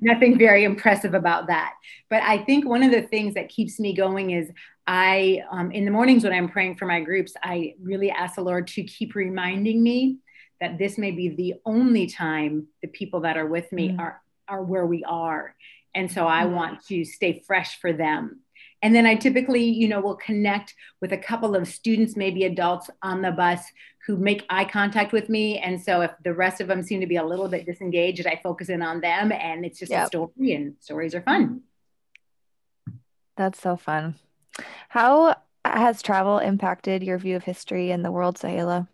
nothing 0.02 0.38
very 0.38 0.64
impressive 0.64 1.14
about 1.14 1.48
that. 1.48 1.74
But 2.10 2.24
I 2.24 2.40
think 2.44 2.68
one 2.68 2.84
of 2.84 2.92
the 2.92 3.04
things 3.04 3.36
that 3.36 3.50
keeps 3.50 3.80
me 3.80 3.94
going 3.94 4.32
is 4.32 4.50
I, 4.88 5.42
um, 5.50 5.72
in 5.72 5.86
the 5.86 5.92
mornings 5.92 6.24
when 6.24 6.34
I'm 6.34 6.48
praying 6.50 6.76
for 6.76 6.86
my 6.86 7.02
groups, 7.02 7.34
I 7.44 7.74
really 7.82 8.12
ask 8.12 8.36
the 8.36 8.42
Lord 8.44 8.68
to 8.68 8.84
keep 8.84 9.16
reminding 9.16 9.82
me 9.82 10.18
that 10.62 10.78
this 10.78 10.98
may 10.98 11.12
be 11.12 11.30
the 11.30 11.56
only 11.66 12.08
time 12.08 12.68
the 12.82 12.88
people 12.88 13.22
that 13.22 13.36
are 13.38 13.48
with 13.48 13.72
me 13.72 13.90
Mm. 13.90 14.00
are 14.00 14.22
are 14.48 14.64
where 14.64 14.86
we 14.86 15.04
are 15.06 15.56
and 15.96 16.12
so 16.12 16.28
i 16.28 16.44
Mm. 16.46 16.52
want 16.54 16.86
to 16.86 17.04
stay 17.04 17.42
fresh 17.48 17.80
for 17.82 17.92
them 17.92 18.42
and 18.84 18.94
then 18.94 19.08
i 19.08 19.16
typically 19.16 19.64
you 19.64 19.88
know 19.88 20.00
will 20.00 20.16
connect 20.18 20.76
with 21.02 21.12
a 21.14 21.18
couple 21.18 21.56
of 21.56 21.68
students 21.68 22.16
maybe 22.16 22.44
adults 22.44 22.92
on 23.02 23.24
the 23.24 23.32
bus 23.32 23.66
who 24.06 24.18
make 24.18 24.46
eye 24.52 24.64
contact 24.64 25.12
with 25.14 25.30
me 25.30 25.58
and 25.58 25.82
so 25.82 26.02
if 26.02 26.12
the 26.24 26.32
rest 26.34 26.62
of 26.62 26.68
them 26.68 26.84
seem 26.84 27.00
to 27.02 27.08
be 27.08 27.16
a 27.16 27.24
little 27.26 27.48
bit 27.48 27.66
disengaged 27.66 28.28
i 28.28 28.40
focus 28.44 28.70
in 28.70 28.84
on 28.84 29.02
them 29.02 29.32
and 29.32 29.66
it's 29.66 29.80
just 29.80 29.92
a 30.04 30.08
story 30.08 30.54
and 30.54 30.76
stories 30.80 31.16
are 31.16 31.24
fun 31.24 31.62
That's 33.36 33.60
so 33.60 33.76
fun. 33.76 34.16
How 34.90 35.36
has 35.64 36.02
travel 36.02 36.40
impacted 36.40 37.04
your 37.04 37.18
view 37.18 37.36
of 37.36 37.44
history 37.44 37.92
and 37.92 38.04
the 38.04 38.12
world, 38.12 38.38
Sohaila? 38.38 38.88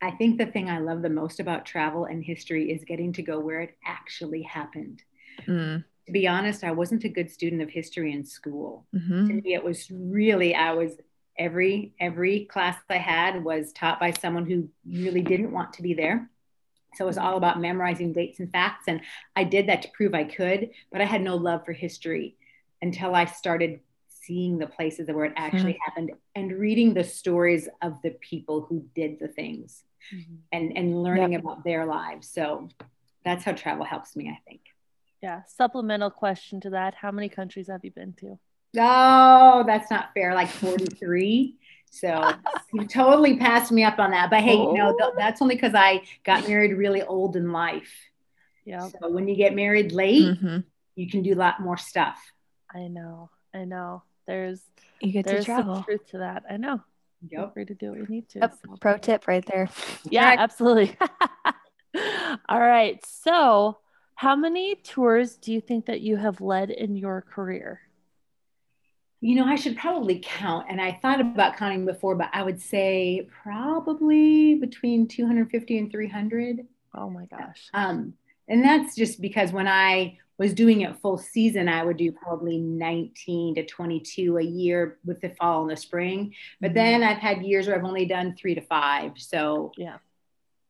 I 0.00 0.10
think 0.10 0.38
the 0.38 0.46
thing 0.46 0.68
I 0.68 0.80
love 0.80 1.02
the 1.02 1.08
most 1.10 1.38
about 1.38 1.64
travel 1.64 2.06
and 2.06 2.24
history 2.24 2.72
is 2.72 2.84
getting 2.84 3.12
to 3.14 3.22
go 3.22 3.38
where 3.38 3.60
it 3.60 3.76
actually 3.86 4.42
happened. 4.42 5.02
Mm. 5.46 5.84
To 6.06 6.12
be 6.12 6.26
honest, 6.26 6.64
I 6.64 6.72
wasn't 6.72 7.04
a 7.04 7.08
good 7.08 7.30
student 7.30 7.62
of 7.62 7.70
history 7.70 8.12
in 8.12 8.24
school. 8.24 8.86
hmm 8.92 9.28
To 9.28 9.34
me, 9.34 9.54
it 9.54 9.62
was 9.62 9.88
really, 9.90 10.54
I 10.54 10.72
was 10.72 10.96
every 11.38 11.94
every 11.98 12.44
class 12.44 12.76
I 12.90 12.98
had 12.98 13.42
was 13.42 13.72
taught 13.72 13.98
by 13.98 14.10
someone 14.10 14.44
who 14.44 14.68
really 14.86 15.22
didn't 15.22 15.52
want 15.52 15.72
to 15.74 15.82
be 15.82 15.94
there. 15.94 16.28
So 16.96 17.04
it 17.04 17.06
was 17.06 17.18
all 17.18 17.36
about 17.36 17.60
memorizing 17.60 18.12
dates 18.12 18.40
and 18.40 18.50
facts. 18.50 18.84
And 18.88 19.00
I 19.34 19.44
did 19.44 19.68
that 19.68 19.82
to 19.82 19.88
prove 19.94 20.14
I 20.14 20.24
could, 20.24 20.70
but 20.90 21.00
I 21.00 21.04
had 21.04 21.22
no 21.22 21.36
love 21.36 21.64
for 21.64 21.72
history 21.72 22.36
until 22.82 23.14
I 23.14 23.24
started 23.24 23.80
seeing 24.22 24.58
the 24.58 24.66
places 24.66 25.08
where 25.08 25.24
it 25.26 25.32
actually 25.36 25.78
happened 25.84 26.12
and 26.34 26.52
reading 26.52 26.94
the 26.94 27.04
stories 27.04 27.68
of 27.80 28.00
the 28.02 28.10
people 28.10 28.62
who 28.62 28.84
did 28.94 29.18
the 29.18 29.28
things 29.28 29.82
and 30.52 30.76
and 30.76 31.02
learning 31.02 31.34
about 31.34 31.64
their 31.64 31.86
lives. 31.86 32.28
So 32.28 32.68
that's 33.24 33.44
how 33.44 33.52
travel 33.52 33.84
helps 33.84 34.16
me, 34.16 34.28
I 34.28 34.38
think. 34.48 34.60
Yeah. 35.22 35.42
Supplemental 35.46 36.10
question 36.10 36.60
to 36.62 36.70
that. 36.70 36.94
How 36.94 37.10
many 37.12 37.28
countries 37.28 37.68
have 37.68 37.84
you 37.84 37.92
been 37.92 38.12
to? 38.14 38.38
Oh, 38.78 39.64
that's 39.66 39.90
not 39.90 40.12
fair. 40.14 40.34
Like 40.34 40.48
43. 40.48 41.56
So 41.90 42.32
you 42.72 42.86
totally 42.86 43.36
passed 43.36 43.70
me 43.70 43.84
up 43.84 43.98
on 43.98 44.10
that. 44.10 44.30
But 44.30 44.40
hey, 44.40 44.56
no, 44.56 44.94
th- 44.98 45.12
that's 45.16 45.40
only 45.40 45.54
because 45.54 45.74
I 45.74 46.02
got 46.24 46.48
married 46.48 46.72
really 46.72 47.02
old 47.02 47.36
in 47.36 47.52
life. 47.52 47.92
Yeah. 48.64 48.80
So 48.80 49.10
when 49.10 49.28
you 49.28 49.36
get 49.36 49.54
married 49.54 49.92
late, 49.92 50.38
hmm 50.38 50.58
you 50.94 51.08
can 51.08 51.22
do 51.22 51.32
a 51.32 51.40
lot 51.40 51.58
more 51.58 51.78
stuff. 51.78 52.18
I 52.74 52.86
know. 52.88 53.30
I 53.54 53.64
know. 53.64 54.02
There's 54.26 54.62
You 55.00 55.12
get 55.12 55.24
to 55.24 55.30
there's 55.32 55.46
some 55.46 55.82
truth 55.84 56.06
to 56.10 56.18
that. 56.18 56.44
I 56.48 56.56
know. 56.56 56.80
Feel 57.30 57.40
Yep. 57.42 57.54
free 57.54 57.64
to 57.66 57.74
do 57.74 57.90
what 57.90 57.98
you 58.00 58.06
need 58.08 58.28
to. 58.30 58.40
Yep. 58.40 58.54
so. 58.64 58.76
Pro 58.80 58.98
tip 58.98 59.28
right 59.28 59.44
there. 59.46 59.68
Yeah, 60.10 60.24
Correct. 60.24 60.40
absolutely. 60.40 60.96
All 62.48 62.60
right. 62.60 63.04
So, 63.06 63.78
how 64.16 64.34
many 64.36 64.74
tours 64.76 65.36
do 65.36 65.52
you 65.52 65.60
think 65.60 65.86
that 65.86 66.00
you 66.00 66.16
have 66.16 66.40
led 66.40 66.70
in 66.70 66.96
your 66.96 67.22
career? 67.22 67.80
You 69.20 69.36
know, 69.36 69.44
I 69.44 69.54
should 69.54 69.76
probably 69.76 70.20
count. 70.22 70.66
And 70.68 70.80
I 70.80 70.98
thought 71.00 71.20
about 71.20 71.56
counting 71.56 71.84
before, 71.86 72.16
but 72.16 72.28
I 72.32 72.42
would 72.42 72.60
say 72.60 73.28
probably 73.42 74.56
between 74.56 75.06
250 75.06 75.78
and 75.78 75.90
300. 75.90 76.66
Oh 76.94 77.08
my 77.08 77.26
gosh. 77.26 77.68
Um, 77.72 78.14
and 78.48 78.64
that's 78.64 78.94
just 78.96 79.20
because 79.20 79.52
when 79.52 79.68
I 79.68 80.18
was 80.38 80.54
doing 80.54 80.80
it 80.80 80.98
full 81.00 81.18
season, 81.18 81.68
I 81.68 81.84
would 81.84 81.96
do 81.96 82.10
probably 82.10 82.58
19 82.58 83.54
to 83.56 83.64
22 83.66 84.38
a 84.38 84.42
year 84.42 84.98
with 85.04 85.20
the 85.20 85.30
fall 85.30 85.62
and 85.62 85.70
the 85.70 85.76
spring. 85.76 86.34
But 86.60 86.72
Mhm. 86.72 86.74
then 86.74 87.02
I've 87.02 87.18
had 87.18 87.42
years 87.42 87.66
where 87.66 87.76
I've 87.76 87.84
only 87.84 88.06
done 88.06 88.34
three 88.34 88.54
to 88.54 88.60
five. 88.60 89.18
So 89.18 89.72
Yeah. 89.76 89.98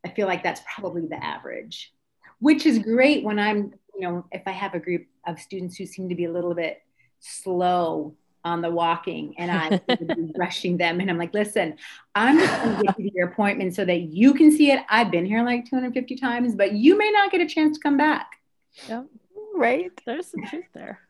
I 0.04 0.08
feel 0.10 0.26
like 0.26 0.42
that's 0.42 0.60
probably 0.74 1.06
the 1.06 1.22
average, 1.22 1.94
which 2.40 2.66
is 2.66 2.80
great 2.80 3.24
when 3.24 3.38
I'm, 3.38 3.72
you 3.94 4.00
know, 4.00 4.26
if 4.32 4.42
I 4.46 4.50
have 4.50 4.74
a 4.74 4.80
group 4.80 5.06
of 5.26 5.38
students 5.38 5.76
who 5.76 5.86
seem 5.86 6.08
to 6.08 6.14
be 6.14 6.24
a 6.24 6.32
little 6.32 6.54
bit 6.54 6.82
slow 7.20 8.16
on 8.44 8.60
the 8.60 8.70
walking 8.70 9.34
and 9.38 9.50
I'm 9.50 10.32
rushing 10.36 10.76
them 10.76 11.00
and 11.00 11.10
I'm 11.10 11.18
like, 11.18 11.32
listen, 11.34 11.76
I'm 12.14 12.38
just 12.38 12.62
going 12.62 12.76
to 12.76 12.82
get 12.82 12.98
you 12.98 13.10
to 13.10 13.16
your 13.16 13.28
appointment 13.28 13.74
so 13.74 13.84
that 13.84 14.00
you 14.00 14.34
can 14.34 14.50
see 14.50 14.70
it. 14.72 14.80
I've 14.88 15.10
been 15.10 15.24
here 15.26 15.44
like 15.44 15.68
250 15.68 16.16
times, 16.16 16.54
but 16.54 16.72
you 16.72 16.98
may 16.98 17.10
not 17.10 17.30
get 17.30 17.40
a 17.40 17.46
chance 17.46 17.76
to 17.78 17.82
come 17.82 17.96
back. 17.96 18.40
Yep. 18.88 19.06
Right. 19.54 19.92
There's 20.06 20.26
some 20.26 20.44
truth 20.44 20.64
there. 20.72 21.00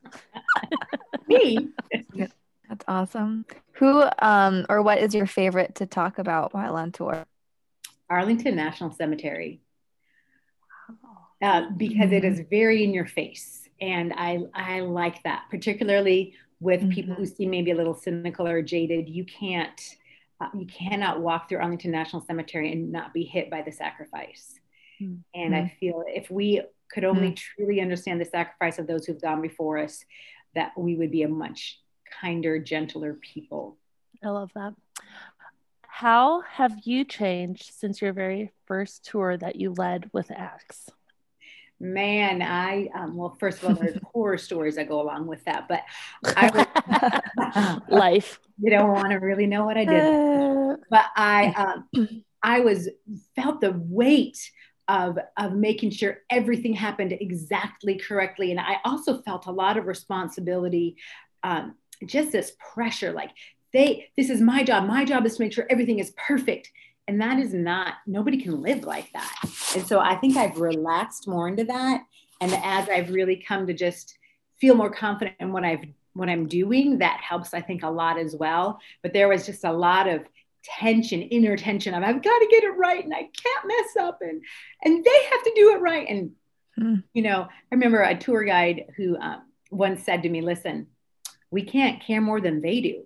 Me. 1.28 1.68
That's 2.68 2.84
awesome. 2.88 3.46
Who 3.74 4.04
um 4.18 4.66
or 4.68 4.82
what 4.82 4.98
is 4.98 5.14
your 5.14 5.26
favorite 5.26 5.76
to 5.76 5.86
talk 5.86 6.18
about 6.18 6.52
while 6.52 6.76
on 6.76 6.92
tour? 6.92 7.24
Arlington 8.10 8.56
National 8.56 8.90
Cemetery. 8.90 9.60
uh, 11.40 11.70
because 11.76 12.12
it 12.12 12.24
is 12.24 12.42
very 12.50 12.84
in 12.84 12.92
your 12.92 13.06
face. 13.06 13.68
And 13.80 14.12
I, 14.16 14.38
I 14.54 14.80
like 14.80 15.22
that, 15.24 15.44
particularly 15.50 16.34
with 16.62 16.88
people 16.90 17.14
who 17.14 17.26
seem 17.26 17.50
maybe 17.50 17.72
a 17.72 17.74
little 17.74 17.94
cynical 17.94 18.46
or 18.46 18.62
jaded. 18.62 19.08
You 19.08 19.24
can't, 19.24 19.80
uh, 20.40 20.48
you 20.56 20.66
cannot 20.66 21.20
walk 21.20 21.48
through 21.48 21.58
Arlington 21.58 21.90
National 21.90 22.22
Cemetery 22.22 22.70
and 22.70 22.92
not 22.92 23.12
be 23.12 23.24
hit 23.24 23.50
by 23.50 23.62
the 23.62 23.72
sacrifice. 23.72 24.54
Hmm. 25.00 25.16
And 25.34 25.56
I 25.56 25.76
feel 25.80 26.04
if 26.06 26.30
we 26.30 26.62
could 26.90 27.04
only 27.04 27.32
truly 27.32 27.80
understand 27.80 28.20
the 28.20 28.24
sacrifice 28.26 28.78
of 28.78 28.86
those 28.86 29.04
who've 29.04 29.20
gone 29.20 29.42
before 29.42 29.78
us, 29.78 30.04
that 30.54 30.72
we 30.76 30.94
would 30.94 31.10
be 31.10 31.22
a 31.22 31.28
much 31.28 31.80
kinder, 32.20 32.58
gentler 32.58 33.14
people. 33.14 33.76
I 34.22 34.28
love 34.28 34.50
that. 34.54 34.74
How 35.88 36.42
have 36.42 36.74
you 36.84 37.04
changed 37.04 37.72
since 37.74 38.00
your 38.00 38.12
very 38.12 38.52
first 38.66 39.04
tour 39.04 39.36
that 39.36 39.56
you 39.56 39.72
led 39.72 40.10
with 40.12 40.30
Axe? 40.30 40.90
Man, 41.82 42.42
I 42.42 42.88
um, 42.94 43.16
well, 43.16 43.36
first 43.40 43.60
of 43.60 43.68
all, 43.68 43.74
there's 43.74 43.98
horror 44.14 44.38
stories 44.38 44.76
that 44.76 44.88
go 44.88 45.00
along 45.00 45.26
with 45.26 45.44
that, 45.46 45.66
but 45.68 45.82
I 46.36 46.70
was, 47.58 47.82
Life. 47.88 48.38
you 48.62 48.70
don't 48.70 48.92
want 48.92 49.10
to 49.10 49.16
really 49.16 49.46
know 49.46 49.64
what 49.64 49.76
I 49.76 49.84
did. 49.84 50.00
Uh, 50.00 50.76
but 50.88 51.06
I 51.16 51.82
um, 51.92 52.22
I 52.40 52.60
was 52.60 52.88
felt 53.34 53.60
the 53.60 53.72
weight 53.72 54.38
of 54.86 55.18
of 55.36 55.54
making 55.54 55.90
sure 55.90 56.18
everything 56.30 56.72
happened 56.72 57.12
exactly 57.12 57.98
correctly, 57.98 58.52
and 58.52 58.60
I 58.60 58.76
also 58.84 59.20
felt 59.22 59.46
a 59.46 59.52
lot 59.52 59.76
of 59.76 59.86
responsibility, 59.86 60.96
um, 61.42 61.74
just 62.06 62.30
this 62.30 62.52
pressure, 62.74 63.10
like 63.10 63.30
they 63.72 64.08
this 64.16 64.30
is 64.30 64.40
my 64.40 64.62
job. 64.62 64.86
My 64.86 65.04
job 65.04 65.26
is 65.26 65.34
to 65.36 65.42
make 65.42 65.52
sure 65.52 65.66
everything 65.68 65.98
is 65.98 66.12
perfect, 66.16 66.70
and 67.08 67.20
that 67.20 67.38
is 67.38 67.52
not. 67.52 67.94
Nobody 68.06 68.38
can 68.40 68.62
live 68.62 68.84
like 68.84 69.12
that, 69.12 69.34
and 69.74 69.86
so 69.86 70.00
I 70.00 70.16
think 70.16 70.36
I've 70.36 70.58
relaxed 70.58 71.26
more 71.28 71.48
into 71.48 71.64
that, 71.64 72.04
and 72.40 72.52
as 72.62 72.88
I've 72.88 73.10
really 73.10 73.36
come 73.36 73.66
to 73.66 73.74
just 73.74 74.18
feel 74.60 74.74
more 74.74 74.90
confident 74.90 75.36
in 75.40 75.52
what 75.52 75.64
I've 75.64 75.84
what 76.14 76.28
I'm 76.28 76.46
doing, 76.46 76.98
that 76.98 77.20
helps 77.20 77.54
I 77.54 77.60
think 77.60 77.82
a 77.82 77.88
lot 77.90 78.18
as 78.18 78.36
well. 78.36 78.78
But 79.02 79.12
there 79.12 79.28
was 79.28 79.46
just 79.46 79.64
a 79.64 79.72
lot 79.72 80.06
of 80.08 80.22
tension, 80.62 81.22
inner 81.22 81.56
tension 81.56 81.94
of 81.94 82.02
I've 82.02 82.22
got 82.22 82.38
to 82.38 82.48
get 82.50 82.62
it 82.62 82.76
right 82.76 83.02
and 83.02 83.12
I 83.14 83.22
can't 83.22 83.66
mess 83.66 83.96
up 83.98 84.18
and 84.20 84.42
and 84.84 85.04
they 85.04 85.24
have 85.30 85.42
to 85.42 85.52
do 85.56 85.74
it 85.74 85.80
right. 85.80 86.06
And 86.08 86.32
Hmm. 86.78 86.96
you 87.12 87.22
know, 87.22 87.42
I 87.42 87.74
remember 87.74 88.00
a 88.00 88.16
tour 88.16 88.44
guide 88.44 88.86
who 88.96 89.18
um, 89.18 89.42
once 89.70 90.04
said 90.04 90.22
to 90.22 90.28
me, 90.30 90.40
"Listen, 90.40 90.86
we 91.50 91.64
can't 91.64 92.02
care 92.02 92.22
more 92.22 92.40
than 92.40 92.62
they 92.62 92.80
do." 92.80 93.04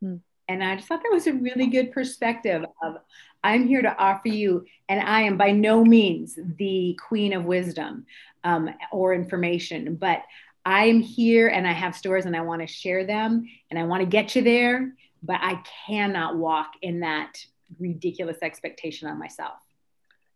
Hmm. 0.00 0.16
And 0.48 0.62
I 0.62 0.76
just 0.76 0.88
thought 0.88 1.02
that 1.02 1.12
was 1.12 1.26
a 1.26 1.32
really 1.32 1.66
good 1.66 1.92
perspective 1.92 2.64
of 2.82 2.96
I'm 3.42 3.66
here 3.66 3.82
to 3.82 3.96
offer 3.96 4.28
you, 4.28 4.64
and 4.88 5.00
I 5.00 5.22
am 5.22 5.36
by 5.36 5.50
no 5.50 5.84
means 5.84 6.38
the 6.56 6.98
queen 7.08 7.32
of 7.34 7.44
wisdom 7.44 8.06
um, 8.42 8.70
or 8.90 9.14
information, 9.14 9.96
but 9.96 10.22
I 10.64 10.86
am 10.86 11.00
here 11.00 11.48
and 11.48 11.66
I 11.66 11.72
have 11.72 11.94
stories 11.94 12.24
and 12.24 12.34
I 12.34 12.40
want 12.40 12.62
to 12.62 12.66
share 12.66 13.04
them 13.04 13.46
and 13.70 13.78
I 13.78 13.84
want 13.84 14.00
to 14.00 14.06
get 14.06 14.34
you 14.34 14.42
there, 14.42 14.94
but 15.22 15.38
I 15.42 15.62
cannot 15.86 16.36
walk 16.36 16.72
in 16.80 17.00
that 17.00 17.44
ridiculous 17.78 18.38
expectation 18.40 19.08
on 19.08 19.18
myself. 19.18 19.58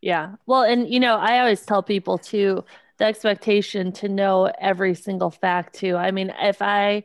Yeah. 0.01 0.35
Well, 0.47 0.63
and 0.63 0.89
you 0.89 1.01
know, 1.01 1.17
I 1.17 1.41
always 1.41 1.65
tell 1.65 1.83
people 1.83 2.19
too 2.19 2.65
the 2.99 3.07
expectation 3.07 3.93
to 3.93 4.09
know 4.09 4.53
every 4.61 4.95
single 4.95 5.31
fact 5.31 5.75
too. 5.75 5.97
I 5.97 6.11
mean, 6.11 6.33
if 6.41 6.61
I 6.61 7.05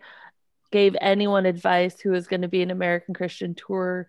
gave 0.74 0.96
anyone 1.00 1.46
advice 1.46 2.00
who 2.01 2.13
is 2.13 2.27
going 2.27 2.42
to 2.42 2.48
be 2.50 2.62
an 2.63 2.72
American 2.72 3.13
Christian 3.13 3.53
tour, 3.56 4.08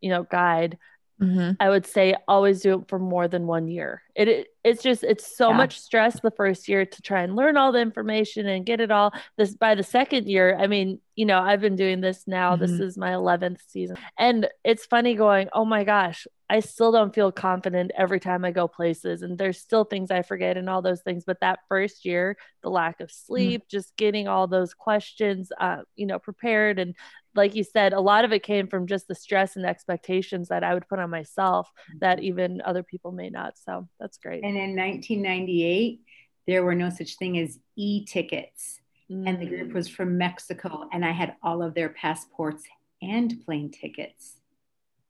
you 0.00 0.10
know, 0.10 0.22
guide, 0.24 0.78
mhm. 1.20 1.56
I 1.60 1.68
would 1.68 1.86
say 1.86 2.14
always 2.26 2.60
do 2.62 2.80
it 2.80 2.88
for 2.88 2.98
more 2.98 3.28
than 3.28 3.46
one 3.46 3.68
year. 3.68 4.02
It, 4.14 4.28
it 4.28 4.46
it's 4.64 4.82
just 4.82 5.04
it's 5.04 5.36
so 5.36 5.50
Yeah. 5.50 5.56
much 5.56 5.78
stress 5.78 6.18
the 6.20 6.30
first 6.30 6.68
year 6.68 6.84
to 6.86 7.02
try 7.02 7.22
and 7.22 7.36
learn 7.36 7.56
all 7.56 7.72
the 7.72 7.80
information 7.80 8.46
and 8.46 8.66
get 8.66 8.80
it 8.80 8.90
all 8.90 9.12
this 9.38 9.54
by 9.54 9.74
the 9.76 9.82
second 9.84 10.26
year 10.28 10.56
i 10.58 10.66
mean 10.66 10.98
you 11.14 11.24
know 11.24 11.38
i've 11.38 11.60
been 11.60 11.76
doing 11.76 12.00
this 12.00 12.26
now 12.26 12.56
this 12.56 12.72
Mhm. 12.72 12.80
is 12.86 12.98
my 12.98 13.12
11th 13.12 13.60
season 13.68 13.96
and 14.18 14.48
it's 14.64 14.84
funny 14.86 15.14
going 15.14 15.48
oh 15.52 15.64
my 15.64 15.84
gosh 15.84 16.26
i 16.48 16.60
still 16.60 16.92
don't 16.92 17.14
feel 17.14 17.32
confident 17.32 17.90
every 17.96 18.20
time 18.20 18.44
i 18.44 18.50
go 18.50 18.68
places 18.68 19.22
and 19.22 19.36
there's 19.38 19.58
still 19.58 19.84
things 19.84 20.10
i 20.10 20.22
forget 20.22 20.56
and 20.56 20.68
all 20.70 20.82
those 20.82 21.02
things 21.02 21.24
but 21.26 21.40
that 21.40 21.58
first 21.68 22.04
year 22.04 22.36
the 22.62 22.70
lack 22.70 23.00
of 23.00 23.10
sleep 23.10 23.62
just 23.68 23.96
getting 23.96 24.28
all 24.28 24.46
those 24.46 24.74
questions 24.74 25.50
uh, 25.60 25.78
you 25.96 26.06
know 26.06 26.18
prepared 26.18 26.78
and 26.78 26.94
like 27.34 27.54
you 27.54 27.64
said 27.64 27.92
a 27.92 28.00
lot 28.00 28.24
of 28.24 28.32
it 28.32 28.42
came 28.42 28.66
from 28.68 28.86
just 28.86 29.08
the 29.08 29.14
stress 29.14 29.56
and 29.56 29.66
expectations 29.66 30.48
that 30.48 30.62
i 30.64 30.72
would 30.72 30.88
put 30.88 30.98
on 30.98 31.10
myself 31.10 31.70
that 32.00 32.20
even 32.20 32.60
other 32.64 32.82
people 32.82 33.12
may 33.12 33.28
not 33.30 33.54
so 33.58 33.88
that's 34.00 34.18
great 34.18 34.42
And 34.44 34.56
in 34.56 34.76
1998, 34.76 36.00
there 36.46 36.62
were 36.64 36.74
no 36.76 36.90
such 36.90 37.16
thing 37.16 37.38
as 37.38 37.58
e-tickets. 37.76 38.80
And 39.10 39.40
the 39.40 39.46
group 39.46 39.70
Mm. 39.70 39.74
was 39.74 39.88
from 39.88 40.18
Mexico, 40.18 40.88
and 40.92 41.04
I 41.04 41.12
had 41.12 41.36
all 41.42 41.62
of 41.62 41.74
their 41.74 41.88
passports 41.90 42.64
and 43.02 43.40
plane 43.44 43.70
tickets. 43.70 44.40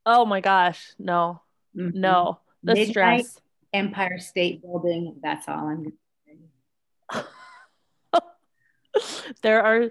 Oh 0.07 0.25
my 0.25 0.41
gosh, 0.41 0.93
no, 0.99 1.43
Mhm. 1.77 1.95
no, 1.95 2.39
the 2.63 2.75
Midnight 2.75 2.87
stress. 3.27 3.41
Empire 3.73 4.19
State 4.21 4.63
Building. 4.63 5.19
That's 5.21 5.49
all 5.49 5.67
I'm. 5.69 5.93
there 9.43 9.63
are 9.63 9.91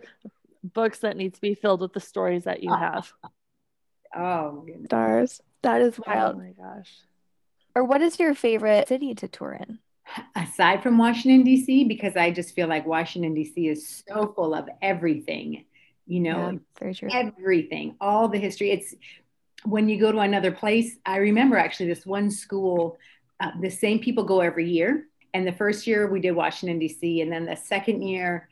books 0.63 0.99
that 0.99 1.17
need 1.17 1.33
to 1.35 1.41
be 1.41 1.53
filled 1.53 1.81
with 1.81 1.93
the 1.93 1.99
stories 1.99 2.45
that 2.45 2.63
you 2.63 2.73
have. 2.73 3.11
Oh, 4.17 4.63
goodness. 4.65 4.85
Stars. 4.85 5.41
That 5.61 5.81
is 5.81 5.99
wild. 6.07 6.35
Oh 6.35 6.39
my 6.39 6.51
gosh. 6.51 6.89
Or 7.75 7.83
what 7.83 8.01
is 8.01 8.17
your 8.17 8.33
favorite 8.33 8.87
city 8.87 9.13
to 9.15 9.27
tour 9.27 9.51
in? 9.51 9.79
aside 10.37 10.81
from 10.81 10.97
Washington 10.97 11.43
D.C., 11.43 11.83
because 11.83 12.15
I 12.15 12.31
just 12.31 12.55
feel 12.55 12.69
like 12.69 12.85
Washington 12.85 13.33
D.C. 13.33 13.67
is 13.67 14.03
so 14.07 14.31
full 14.33 14.53
of 14.55 14.69
everything. 14.81 15.65
You 16.07 16.21
know, 16.21 16.51
Yeah, 16.51 16.57
very 16.79 16.93
true. 16.93 17.09
everything, 17.11 17.97
all 17.99 18.29
the 18.29 18.37
history. 18.37 18.71
It's 18.71 18.95
when 19.65 19.89
you 19.89 19.99
go 19.99 20.11
to 20.11 20.19
another 20.19 20.51
place. 20.51 20.97
I 21.05 21.17
remember 21.17 21.57
actually 21.57 21.87
this 21.87 22.05
one 22.05 22.29
school, 22.31 22.97
uh, 23.39 23.51
the 23.61 23.69
same 23.69 23.99
people 23.99 24.23
go 24.23 24.41
every 24.41 24.69
year. 24.69 25.07
And 25.33 25.45
the 25.45 25.51
first 25.51 25.85
year 25.85 26.09
we 26.09 26.21
did 26.21 26.31
Washington, 26.31 26.79
D.C., 26.79 27.21
and 27.21 27.31
then 27.31 27.45
the 27.45 27.55
second 27.57 28.01
year 28.03 28.47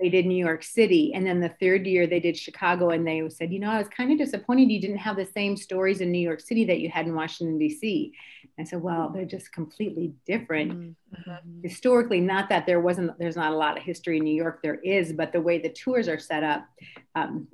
they 0.00 0.08
did 0.08 0.24
New 0.24 0.42
York 0.42 0.62
City. 0.62 1.12
And 1.12 1.26
then 1.26 1.40
the 1.40 1.54
third 1.60 1.86
year 1.86 2.06
they 2.06 2.20
did 2.20 2.38
Chicago. 2.38 2.88
And 2.90 3.06
they 3.06 3.28
said, 3.28 3.52
you 3.52 3.58
know, 3.58 3.70
I 3.70 3.76
was 3.78 3.88
kind 3.88 4.10
of 4.10 4.16
disappointed 4.16 4.70
you 4.70 4.80
didn't 4.80 4.96
have 4.96 5.16
the 5.16 5.26
same 5.26 5.58
stories 5.58 6.00
in 6.00 6.10
New 6.10 6.18
York 6.26 6.40
City 6.40 6.64
that 6.64 6.80
you 6.80 6.88
had 6.88 7.06
in 7.06 7.14
Washington, 7.14 7.58
D.C. 7.58 8.12
I 8.58 8.64
said, 8.64 8.80
well, 8.80 9.10
they're 9.10 9.26
just 9.26 9.52
completely 9.52 10.14
different 10.26 10.72
Mm, 10.72 10.94
Mhm. 11.14 11.62
historically 11.62 12.20
not 12.20 12.48
that 12.48 12.66
there 12.66 12.80
wasn't 12.80 13.16
there's 13.20 13.36
not 13.36 13.52
a 13.52 13.56
lot 13.56 13.76
of 13.78 13.84
history 13.84 14.16
in 14.16 14.24
new 14.24 14.34
york 14.34 14.58
there 14.64 14.80
is 14.82 15.12
but 15.12 15.30
the 15.32 15.40
way 15.40 15.58
the 15.58 15.68
tours 15.68 16.08
are 16.08 16.18
set 16.18 16.42
up 16.42 16.66
um, 17.14 17.46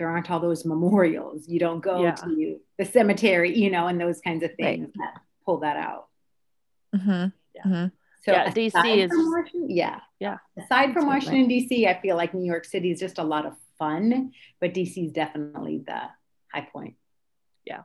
there, 0.00 0.06
there 0.06 0.10
aren't 0.14 0.30
all 0.30 0.40
those 0.40 0.64
memorials 0.64 1.48
you 1.48 1.58
don't 1.60 1.80
go 1.80 2.02
Yeah. 2.02 2.12
to 2.14 2.58
the 2.78 2.84
cemetery 2.84 3.56
you 3.56 3.70
know 3.70 3.86
and 3.86 4.00
those 4.00 4.20
kinds 4.20 4.42
of 4.42 4.50
Right. 4.50 4.78
things 4.80 4.92
that 4.94 5.20
pull 5.44 5.58
that 5.58 5.76
out 5.76 6.08
Mhm. 6.94 7.32
Yeah. 7.54 7.62
Mhm. 7.64 7.92
so 8.24 8.32
Yeah, 8.32 8.50
DC 8.50 8.66
aside 8.68 8.98
is- 8.98 9.10
from 9.10 9.30
Washington, 9.30 9.70
yeah 9.70 10.00
Yeah. 10.18 10.38
aside 10.56 10.92
from 10.92 11.08
Absolutely. 11.08 11.48
washington 11.48 11.50
dc 11.50 11.86
i 11.88 12.00
feel 12.00 12.16
like 12.16 12.34
new 12.34 12.44
york 12.46 12.64
city 12.64 12.90
is 12.90 12.98
just 13.00 13.18
a 13.18 13.22
lot 13.24 13.46
of 13.46 13.54
fun 13.78 14.32
but 14.60 14.72
dc 14.74 14.96
is 15.06 15.12
definitely 15.12 15.78
the 15.86 16.00
high 16.52 16.62
point 16.72 16.96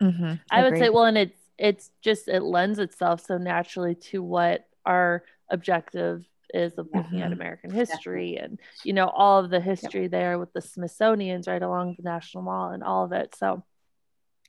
Mhm. 0.02 0.40
I 0.50 0.64
would 0.64 0.78
say, 0.80 0.90
well, 0.90 1.06
and 1.06 1.16
it's 1.18 1.40
it's 1.60 1.92
just 2.02 2.28
it 2.28 2.42
lends 2.42 2.80
itself 2.80 3.22
so 3.24 3.38
naturally 3.38 3.94
to 3.94 4.24
what 4.24 4.68
our 4.84 5.24
objective 5.52 6.26
is 6.54 6.74
of 6.78 6.88
looking 6.94 7.22
at 7.22 7.30
Mhm. 7.32 7.34
American 7.34 7.72
history 7.72 8.38
and 8.38 8.60
you 8.84 8.94
know 8.94 9.08
all 9.08 9.44
of 9.44 9.50
the 9.50 9.60
history 9.60 10.08
there 10.08 10.38
with 10.40 10.54
the 10.54 10.62
Smithsonian's 10.62 11.48
right 11.48 11.62
along 11.62 11.96
the 11.98 12.04
National 12.04 12.44
Mall 12.44 12.70
and 12.72 12.84
all 12.84 13.06
of 13.06 13.12
it. 13.12 13.36
So, 13.36 13.64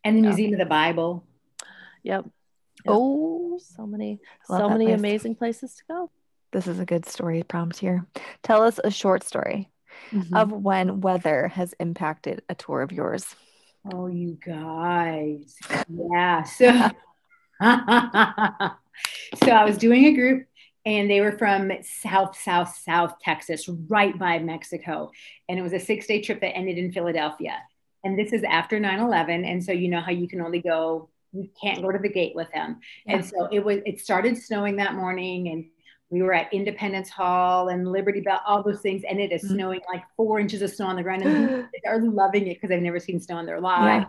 and 0.04 0.16
the 0.16 0.22
Yeah. 0.22 0.28
museum 0.28 0.52
of 0.54 0.58
the 0.58 0.66
bible 0.66 1.24
yep. 2.02 2.24
Yep. 2.84 2.94
Oh, 2.94 3.58
so 3.58 3.86
many 3.86 4.20
so 4.44 4.68
many 4.68 4.86
place. 4.86 4.98
amazing 5.00 5.34
places 5.34 5.74
to 5.76 5.82
go. 5.88 6.10
this 6.52 6.66
is 6.68 6.78
a 6.78 6.84
good 6.86 7.04
story 7.06 7.42
prompt 7.42 7.78
here. 7.78 8.06
Tell 8.42 8.62
us 8.62 8.78
a 8.82 8.90
short 8.90 9.22
story 9.24 9.70
of 10.32 10.52
when 10.52 11.00
weather 11.00 11.48
has 11.48 11.74
impacted 11.80 12.42
a 12.48 12.54
tour 12.54 12.82
of 12.82 12.92
yours. 12.92 13.34
Oh, 13.92 14.06
you 14.06 14.38
guys. 14.44 15.56
Yeah. 15.88 16.42
So, 17.58 19.40
so 19.44 19.50
I 19.50 19.64
was 19.64 19.78
doing 19.78 20.04
a 20.06 20.12
group 20.14 20.46
and 20.86 21.10
they 21.10 21.20
were 21.20 21.32
from 21.32 21.72
South, 21.82 22.40
South, 22.40 22.78
South 22.82 23.14
Texas, 23.20 23.68
right 23.68 24.16
by 24.16 24.38
Mexico. 24.38 25.10
And 25.48 25.58
it 25.58 25.62
was 25.62 25.72
a 25.72 25.80
six 25.80 26.06
day 26.06 26.22
trip 26.22 26.40
that 26.40 26.56
ended 26.56 26.78
in 26.78 26.92
Philadelphia. 26.92 27.58
And 28.04 28.16
this 28.16 28.32
is 28.32 28.44
after 28.44 28.78
9 28.78 29.00
11. 29.00 29.44
And 29.44 29.62
so, 29.62 29.72
you 29.72 29.88
know 29.88 30.00
how 30.00 30.12
you 30.12 30.28
can 30.28 30.40
only 30.40 30.60
go, 30.60 31.08
you 31.32 31.48
can't 31.60 31.82
go 31.82 31.90
to 31.90 31.98
the 31.98 32.08
gate 32.08 32.36
with 32.36 32.50
them. 32.54 32.78
Yeah. 33.04 33.16
And 33.16 33.24
so 33.26 33.48
it 33.50 33.64
was, 33.64 33.78
it 33.84 34.00
started 34.00 34.38
snowing 34.38 34.76
that 34.76 34.94
morning 34.94 35.48
and 35.48 35.64
we 36.08 36.22
were 36.22 36.32
at 36.32 36.52
Independence 36.54 37.10
Hall 37.10 37.68
and 37.68 37.90
Liberty 37.90 38.20
Bell, 38.20 38.40
all 38.46 38.62
those 38.62 38.80
things. 38.80 39.02
And 39.10 39.18
it 39.18 39.32
is 39.32 39.42
Mhm. 39.42 39.54
snowing 39.54 39.80
like 39.92 40.04
four 40.16 40.38
inches 40.38 40.62
of 40.62 40.70
snow 40.70 40.86
on 40.86 40.94
the 40.94 41.02
ground. 41.02 41.24
And 41.24 41.66
they 41.74 41.80
are 41.88 42.00
loving 42.00 42.46
it 42.46 42.54
because 42.54 42.68
they've 42.68 42.80
never 42.80 43.00
seen 43.00 43.18
snow 43.18 43.38
in 43.40 43.46
their 43.46 43.60
lives. 43.60 44.06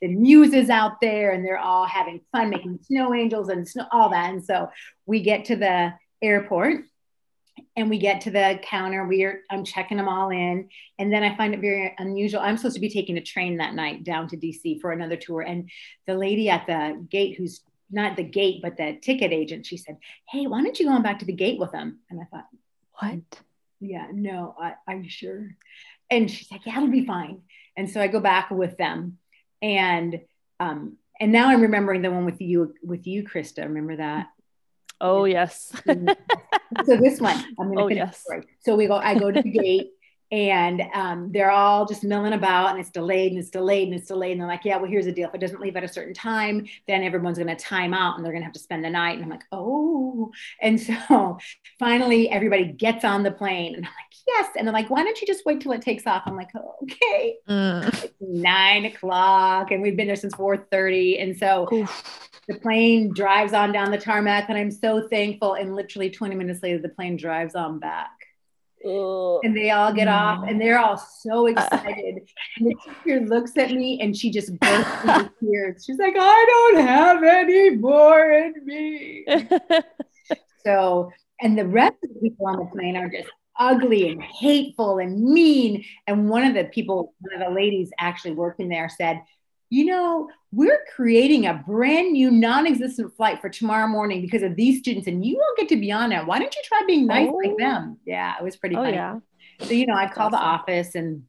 The 0.00 0.08
muse 0.08 0.54
is 0.54 0.70
out 0.70 1.00
there 1.00 1.32
and 1.32 1.44
they're 1.44 1.58
all 1.58 1.86
having 1.86 2.20
fun 2.30 2.50
making 2.50 2.78
snow 2.84 3.12
angels 3.14 3.48
and 3.48 3.66
snow, 3.66 3.86
all 3.90 4.10
that. 4.10 4.30
And 4.30 4.44
so 4.44 4.70
we 5.06 5.22
get 5.22 5.44
to 5.46 5.56
the 5.56 5.92
airport 6.22 6.84
and 7.76 7.90
we 7.90 7.98
get 7.98 8.22
to 8.22 8.30
the 8.30 8.58
counter. 8.62 9.06
We're 9.06 9.42
I'm 9.50 9.64
checking 9.64 9.96
them 9.96 10.08
all 10.08 10.30
in. 10.30 10.68
And 10.98 11.12
then 11.12 11.22
I 11.22 11.36
find 11.36 11.54
it 11.54 11.60
very 11.60 11.94
unusual. 11.98 12.40
I'm 12.40 12.56
supposed 12.56 12.76
to 12.76 12.80
be 12.80 12.90
taking 12.90 13.18
a 13.18 13.22
train 13.22 13.58
that 13.58 13.74
night 13.74 14.04
down 14.04 14.28
to 14.28 14.36
DC 14.36 14.80
for 14.80 14.92
another 14.92 15.16
tour. 15.16 15.42
And 15.42 15.70
the 16.06 16.14
lady 16.14 16.48
at 16.48 16.66
the 16.66 17.04
gate 17.10 17.36
who's 17.36 17.60
not 17.90 18.16
the 18.16 18.22
gate, 18.22 18.60
but 18.62 18.76
the 18.76 18.98
ticket 19.02 19.32
agent, 19.32 19.66
she 19.66 19.76
said, 19.76 19.98
Hey, 20.28 20.46
why 20.46 20.62
don't 20.62 20.78
you 20.78 20.86
go 20.86 20.92
on 20.92 21.02
back 21.02 21.18
to 21.20 21.26
the 21.26 21.32
gate 21.32 21.58
with 21.58 21.72
them? 21.72 21.98
And 22.08 22.20
I 22.20 22.24
thought, 22.24 22.46
What? 22.98 23.40
yeah, 23.80 24.08
no, 24.12 24.54
I, 24.60 24.74
are 24.86 24.96
you 24.96 25.08
sure? 25.08 25.56
And 26.10 26.30
she's 26.30 26.50
like, 26.50 26.66
yeah, 26.66 26.76
it'll 26.76 26.88
be 26.88 27.06
fine. 27.06 27.42
And 27.76 27.88
so 27.88 28.00
I 28.00 28.08
go 28.08 28.20
back 28.20 28.50
with 28.50 28.76
them, 28.76 29.18
and 29.62 30.20
um, 30.58 30.98
and 31.18 31.32
now 31.32 31.48
I'm 31.48 31.62
remembering 31.62 32.02
the 32.02 32.10
one 32.10 32.24
with 32.24 32.40
you, 32.40 32.74
with 32.82 33.06
you, 33.06 33.24
Krista. 33.24 33.62
Remember 33.62 33.96
that? 33.96 34.26
Oh 35.00 35.24
yes. 35.24 35.72
so 35.86 36.96
this 36.96 37.20
one, 37.20 37.34
I'm 37.58 37.72
to 37.72 37.78
Oh, 37.80 37.88
finish 37.88 37.96
yes. 37.96 38.20
story. 38.22 38.42
So 38.60 38.76
we 38.76 38.86
go, 38.86 38.96
I 38.96 39.14
go 39.14 39.30
to 39.30 39.40
the 39.42 39.50
gate. 39.58 39.90
And 40.32 40.82
um, 40.94 41.32
they're 41.32 41.50
all 41.50 41.86
just 41.86 42.04
milling 42.04 42.34
about, 42.34 42.70
and 42.70 42.78
it's 42.78 42.90
delayed, 42.90 43.32
and 43.32 43.40
it's 43.40 43.50
delayed, 43.50 43.88
and 43.88 43.98
it's 43.98 44.06
delayed. 44.06 44.32
And 44.32 44.40
they're 44.40 44.46
like, 44.48 44.64
"Yeah, 44.64 44.76
well, 44.76 44.88
here's 44.88 45.06
the 45.06 45.12
deal: 45.12 45.28
if 45.28 45.34
it 45.34 45.40
doesn't 45.40 45.60
leave 45.60 45.76
at 45.76 45.82
a 45.82 45.88
certain 45.88 46.14
time, 46.14 46.66
then 46.86 47.02
everyone's 47.02 47.38
going 47.38 47.48
to 47.48 47.56
time 47.56 47.92
out, 47.92 48.16
and 48.16 48.24
they're 48.24 48.32
going 48.32 48.42
to 48.42 48.46
have 48.46 48.52
to 48.54 48.60
spend 48.60 48.84
the 48.84 48.90
night." 48.90 49.16
And 49.16 49.24
I'm 49.24 49.30
like, 49.30 49.44
"Oh!" 49.50 50.30
And 50.60 50.80
so 50.80 51.38
finally, 51.80 52.30
everybody 52.30 52.66
gets 52.66 53.04
on 53.04 53.24
the 53.24 53.32
plane, 53.32 53.74
and 53.74 53.84
I'm 53.84 53.90
like, 53.90 54.14
"Yes!" 54.28 54.50
And 54.56 54.66
they're 54.66 54.72
like, 54.72 54.88
"Why 54.88 55.02
don't 55.02 55.20
you 55.20 55.26
just 55.26 55.44
wait 55.44 55.60
till 55.60 55.72
it 55.72 55.82
takes 55.82 56.06
off?" 56.06 56.22
I'm 56.26 56.36
like, 56.36 56.50
oh, 56.54 56.76
"Okay." 56.84 57.36
Mm. 57.48 57.88
It's 58.04 58.14
nine 58.20 58.84
o'clock, 58.84 59.72
and 59.72 59.82
we've 59.82 59.96
been 59.96 60.06
there 60.06 60.16
since 60.16 60.34
4:30, 60.34 61.20
and 61.20 61.36
so 61.36 61.68
Oof. 61.72 62.30
the 62.46 62.54
plane 62.60 63.12
drives 63.12 63.52
on 63.52 63.72
down 63.72 63.90
the 63.90 63.98
tarmac, 63.98 64.48
and 64.48 64.56
I'm 64.56 64.70
so 64.70 65.08
thankful. 65.08 65.54
And 65.54 65.74
literally 65.74 66.10
20 66.10 66.36
minutes 66.36 66.62
later, 66.62 66.78
the 66.78 66.88
plane 66.88 67.16
drives 67.16 67.56
on 67.56 67.80
back 67.80 68.19
And 68.82 69.56
they 69.56 69.70
all 69.70 69.92
get 69.92 70.08
off 70.08 70.44
and 70.48 70.60
they're 70.60 70.78
all 70.78 70.96
so 70.96 71.46
excited. 71.52 72.28
and 72.56 72.66
the 72.66 72.74
teacher 73.04 73.20
looks 73.26 73.56
at 73.56 73.70
me 73.70 74.00
and 74.00 74.16
she 74.16 74.30
just 74.30 74.58
bursts 74.58 75.04
into 75.04 75.30
tears. 75.40 75.84
She's 75.84 75.98
like, 75.98 76.14
I 76.18 76.46
don't 76.74 76.86
have 76.86 77.22
any 77.22 77.76
more 77.76 78.30
in 78.32 78.54
me. 78.64 79.26
So, 80.64 81.10
and 81.40 81.56
the 81.56 81.66
rest 81.66 81.94
of 82.04 82.10
the 82.12 82.20
people 82.20 82.46
on 82.46 82.58
the 82.58 82.66
plane 82.66 82.94
are 82.94 83.08
just 83.08 83.30
ugly 83.58 84.10
and 84.10 84.22
hateful 84.22 84.98
and 84.98 85.22
mean. 85.22 85.84
And 86.06 86.28
one 86.28 86.44
of 86.44 86.54
the 86.54 86.64
people, 86.64 87.14
one 87.20 87.40
of 87.40 87.48
the 87.48 87.54
ladies 87.54 87.90
actually 87.98 88.32
working 88.32 88.68
there 88.68 88.90
said, 88.90 89.22
you 89.70 89.84
know, 89.86 90.28
we're 90.52 90.84
creating 90.94 91.46
a 91.46 91.54
brand 91.66 92.12
new 92.12 92.30
non-existent 92.30 93.16
flight 93.16 93.40
for 93.40 93.48
tomorrow 93.48 93.86
morning 93.86 94.20
because 94.20 94.42
of 94.42 94.56
these 94.56 94.80
students, 94.80 95.06
and 95.06 95.24
you 95.24 95.36
won't 95.36 95.56
get 95.58 95.68
to 95.68 95.76
be 95.76 95.92
on 95.92 96.10
it. 96.12 96.26
Why 96.26 96.38
don't 96.40 96.54
you 96.54 96.62
try 96.64 96.82
being 96.86 97.06
nice 97.06 97.30
like 97.32 97.52
Oh. 97.52 97.56
them? 97.58 97.98
Yeah, 98.04 98.34
it 98.38 98.42
was 98.42 98.56
pretty 98.56 98.74
oh 98.76 98.82
funny. 98.82 98.94
yeah. 98.96 99.20
So, 99.60 99.72
you 99.72 99.86
know, 99.86 99.94
I 99.94 100.08
call 100.08 100.30
the 100.30 100.38
office 100.38 100.94
and 100.94 101.24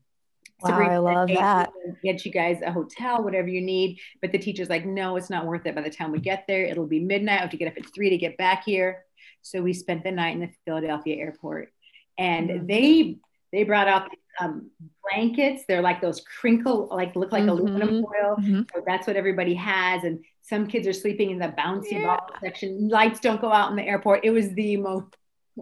Wow, 0.64 0.78
I 0.80 0.98
love 1.00 1.28
that. 1.30 1.72
Get 2.04 2.24
you 2.24 2.32
guys 2.32 2.62
a 2.64 2.72
hotel, 2.72 3.24
whatever 3.24 3.48
you 3.48 3.62
need. 3.62 4.00
But 4.22 4.32
the 4.32 4.38
teacher's 4.38 4.70
like, 4.70 4.86
no, 4.86 5.16
it's 5.16 5.32
not 5.32 5.48
worth 5.48 5.66
it. 5.66 5.74
By 5.74 5.82
the 5.82 5.90
time 5.90 6.12
we 6.12 6.20
get 6.20 6.46
there, 6.48 6.66
it'll 6.66 6.86
be 6.86 7.00
midnight. 7.00 7.40
I 7.40 7.42
have 7.42 7.50
to 7.50 7.58
get 7.58 7.68
up 7.68 7.78
at 7.78 7.92
three 7.96 8.12
to 8.12 8.18
get 8.18 8.38
back 8.38 8.64
here. 8.64 9.04
So 9.42 9.60
we 9.64 9.74
spent 9.74 10.04
the 10.04 10.12
night 10.12 10.36
in 10.36 10.42
the 10.42 10.50
Philadelphia 10.66 11.16
airport, 11.16 11.74
and 12.18 12.50
Mhm. 12.50 12.68
they 12.68 13.18
they 13.52 13.64
brought 13.64 13.88
out 13.88 14.12
um, 14.40 14.72
blankets. 15.04 15.64
They're 15.68 15.82
like 15.82 16.02
those 16.02 16.22
crinkle, 16.22 16.88
like 16.92 17.16
look 17.16 17.32
like 17.32 17.44
Mhm. 17.44 17.50
aluminum 17.50 18.04
foil. 18.04 18.36
Mhm. 18.40 18.72
So 18.74 18.84
that's 18.86 19.06
what 19.08 19.16
everybody 19.16 19.54
has. 19.56 20.04
And 20.04 20.24
some 20.42 20.68
kids 20.68 20.88
are 20.88 20.94
sleeping 20.94 21.32
in 21.32 21.40
the 21.40 21.50
bouncy 21.50 21.94
yeah. 21.94 22.18
ball 22.18 22.30
section. 22.42 22.88
Lights 22.90 23.20
don't 23.20 23.42
go 23.42 23.52
out 23.52 23.70
in 23.70 23.76
the 23.76 23.84
airport. 23.84 24.24
It 24.24 24.32
was 24.32 24.54
the 24.54 24.78
most, 24.78 25.16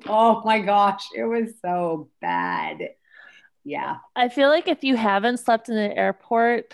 oh 0.07 0.41
my 0.45 0.59
gosh, 0.59 1.03
it 1.15 1.23
was 1.25 1.53
so 1.61 2.09
bad. 2.21 2.89
Yeah. 3.63 3.97
I 4.15 4.29
feel 4.29 4.49
like 4.49 4.67
if 4.67 4.83
you 4.83 4.95
haven't 4.95 5.37
slept 5.37 5.69
in 5.69 5.77
an 5.77 5.91
airport, 5.91 6.73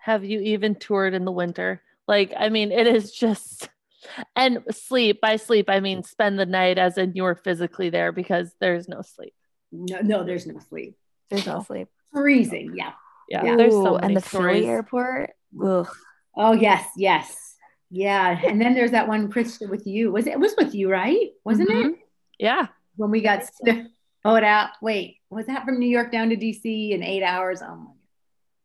have 0.00 0.24
you 0.24 0.40
even 0.40 0.74
toured 0.74 1.14
in 1.14 1.24
the 1.24 1.32
winter? 1.32 1.82
Like, 2.08 2.34
I 2.36 2.48
mean, 2.48 2.72
it 2.72 2.86
is 2.86 3.12
just, 3.12 3.70
and 4.36 4.62
sleep, 4.70 5.20
by 5.20 5.36
sleep, 5.36 5.70
I 5.70 5.80
mean 5.80 6.02
spend 6.02 6.38
the 6.38 6.44
night 6.44 6.76
as 6.76 6.98
in 6.98 7.12
you're 7.14 7.34
physically 7.34 7.88
there 7.88 8.12
because 8.12 8.54
there's 8.60 8.88
no 8.88 9.00
sleep. 9.02 9.34
No, 9.72 10.00
no, 10.00 10.24
there's 10.24 10.46
no 10.46 10.58
sleep. 10.58 10.96
There's 11.34 11.46
no 11.46 11.62
sleep. 11.62 11.88
Freezing. 12.12 12.74
Yeah. 12.76 12.92
Yeah. 13.28 13.44
yeah. 13.44 13.56
There's 13.56 13.72
so 13.72 13.94
many 13.94 14.06
and 14.06 14.16
the 14.16 14.20
stories. 14.20 14.62
Philly 14.62 14.68
airport. 14.68 15.30
Ugh. 15.62 15.88
Oh 16.36 16.52
yes, 16.52 16.86
yes. 16.96 17.56
Yeah, 17.90 18.40
and 18.44 18.60
then 18.60 18.74
there's 18.74 18.90
that 18.90 19.06
one, 19.06 19.30
Krista, 19.30 19.68
with 19.68 19.86
you. 19.86 20.10
Was 20.10 20.26
it, 20.26 20.32
it 20.32 20.40
was 20.40 20.54
with 20.58 20.74
you, 20.74 20.90
right? 20.90 21.30
Wasn't 21.44 21.70
mm-hmm. 21.70 21.90
it? 21.90 21.98
Yeah. 22.40 22.66
When 22.96 23.10
we 23.10 23.20
got 23.20 23.44
oh 24.24 24.36
out. 24.36 24.70
Wait, 24.82 25.18
was 25.30 25.46
that 25.46 25.64
from 25.64 25.78
New 25.78 25.88
York 25.88 26.10
down 26.10 26.30
to 26.30 26.36
DC 26.36 26.90
in 26.90 27.02
eight 27.02 27.22
hours? 27.22 27.62
Oh 27.62 27.76
my 27.76 27.90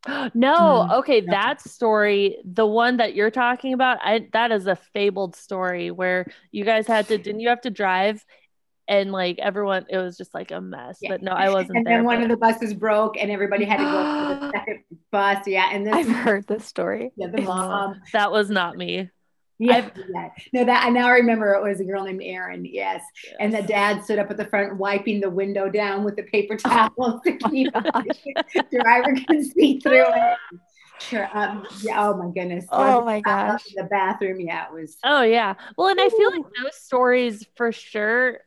no 0.33 0.55
mm. 0.55 0.93
okay 0.99 1.21
that 1.21 1.59
story 1.61 2.37
the 2.45 2.65
one 2.65 2.97
that 2.97 3.15
you're 3.15 3.31
talking 3.31 3.73
about 3.73 3.97
I, 4.01 4.27
that 4.31 4.51
is 4.51 4.65
a 4.65 4.75
fabled 4.75 5.35
story 5.35 5.91
where 5.91 6.25
you 6.51 6.63
guys 6.63 6.87
had 6.87 7.07
to 7.09 7.17
didn't 7.17 7.41
you 7.41 7.49
have 7.49 7.61
to 7.61 7.69
drive 7.69 8.23
and 8.89 9.11
like 9.11 9.39
everyone 9.39 9.85
it 9.89 9.97
was 9.97 10.17
just 10.17 10.33
like 10.33 10.51
a 10.51 10.59
mess 10.59 10.97
yeah. 11.01 11.11
but 11.11 11.21
no 11.21 11.31
i 11.31 11.49
wasn't 11.49 11.77
and 11.77 11.85
there, 11.85 11.97
then 11.97 12.03
one 12.03 12.21
of 12.21 12.27
the 12.27 12.35
buses 12.35 12.73
broke 12.73 13.15
and 13.17 13.31
everybody 13.31 13.63
had 13.63 13.77
to 13.77 13.83
go 13.83 14.33
to 14.33 14.39
the 14.39 14.51
second 14.57 14.83
bus 15.11 15.47
yeah 15.47 15.69
and 15.71 15.85
this 15.85 15.93
i've 15.93 16.07
heard 16.07 16.45
this 16.47 16.65
story 16.65 17.11
yeah 17.15 17.27
the 17.27 17.41
mom 17.43 18.01
that 18.11 18.31
was 18.31 18.49
not 18.49 18.75
me 18.75 19.09
yeah, 19.61 19.89
yeah, 20.13 20.29
no, 20.53 20.63
that 20.63 20.85
I 20.85 20.89
now 20.89 21.11
remember 21.11 21.53
it 21.53 21.61
was 21.61 21.81
a 21.81 21.83
girl 21.83 22.05
named 22.05 22.21
Erin. 22.23 22.63
Yes. 22.63 23.03
yes. 23.25 23.35
And 23.41 23.53
the 23.53 23.61
dad 23.61 24.05
stood 24.05 24.17
up 24.17 24.31
at 24.31 24.37
the 24.37 24.45
front 24.45 24.77
wiping 24.77 25.19
the 25.19 25.29
window 25.29 25.67
down 25.67 26.05
with 26.05 26.15
the 26.15 26.23
paper 26.23 26.55
towel 26.55 27.19
to 27.25 27.31
keep 27.33 27.73
the 27.73 28.65
driver 28.81 29.13
can 29.27 29.43
see 29.43 29.81
through 29.81 30.05
it. 30.07 30.37
Sure. 30.99 31.29
Um, 31.33 31.67
yeah. 31.81 32.07
Oh 32.07 32.15
my 32.15 32.31
goodness. 32.31 32.67
Oh 32.71 33.03
my 33.03 33.19
gosh. 33.19 33.65
The 33.75 33.83
bathroom. 33.83 34.39
Yeah, 34.39 34.67
it 34.67 34.73
was. 34.73 34.95
Oh 35.03 35.23
yeah. 35.23 35.55
Well, 35.77 35.89
and 35.89 35.99
I 35.99 36.07
feel 36.07 36.31
like 36.31 36.45
those 36.63 36.75
stories 36.75 37.45
for 37.57 37.73
sure 37.73 38.39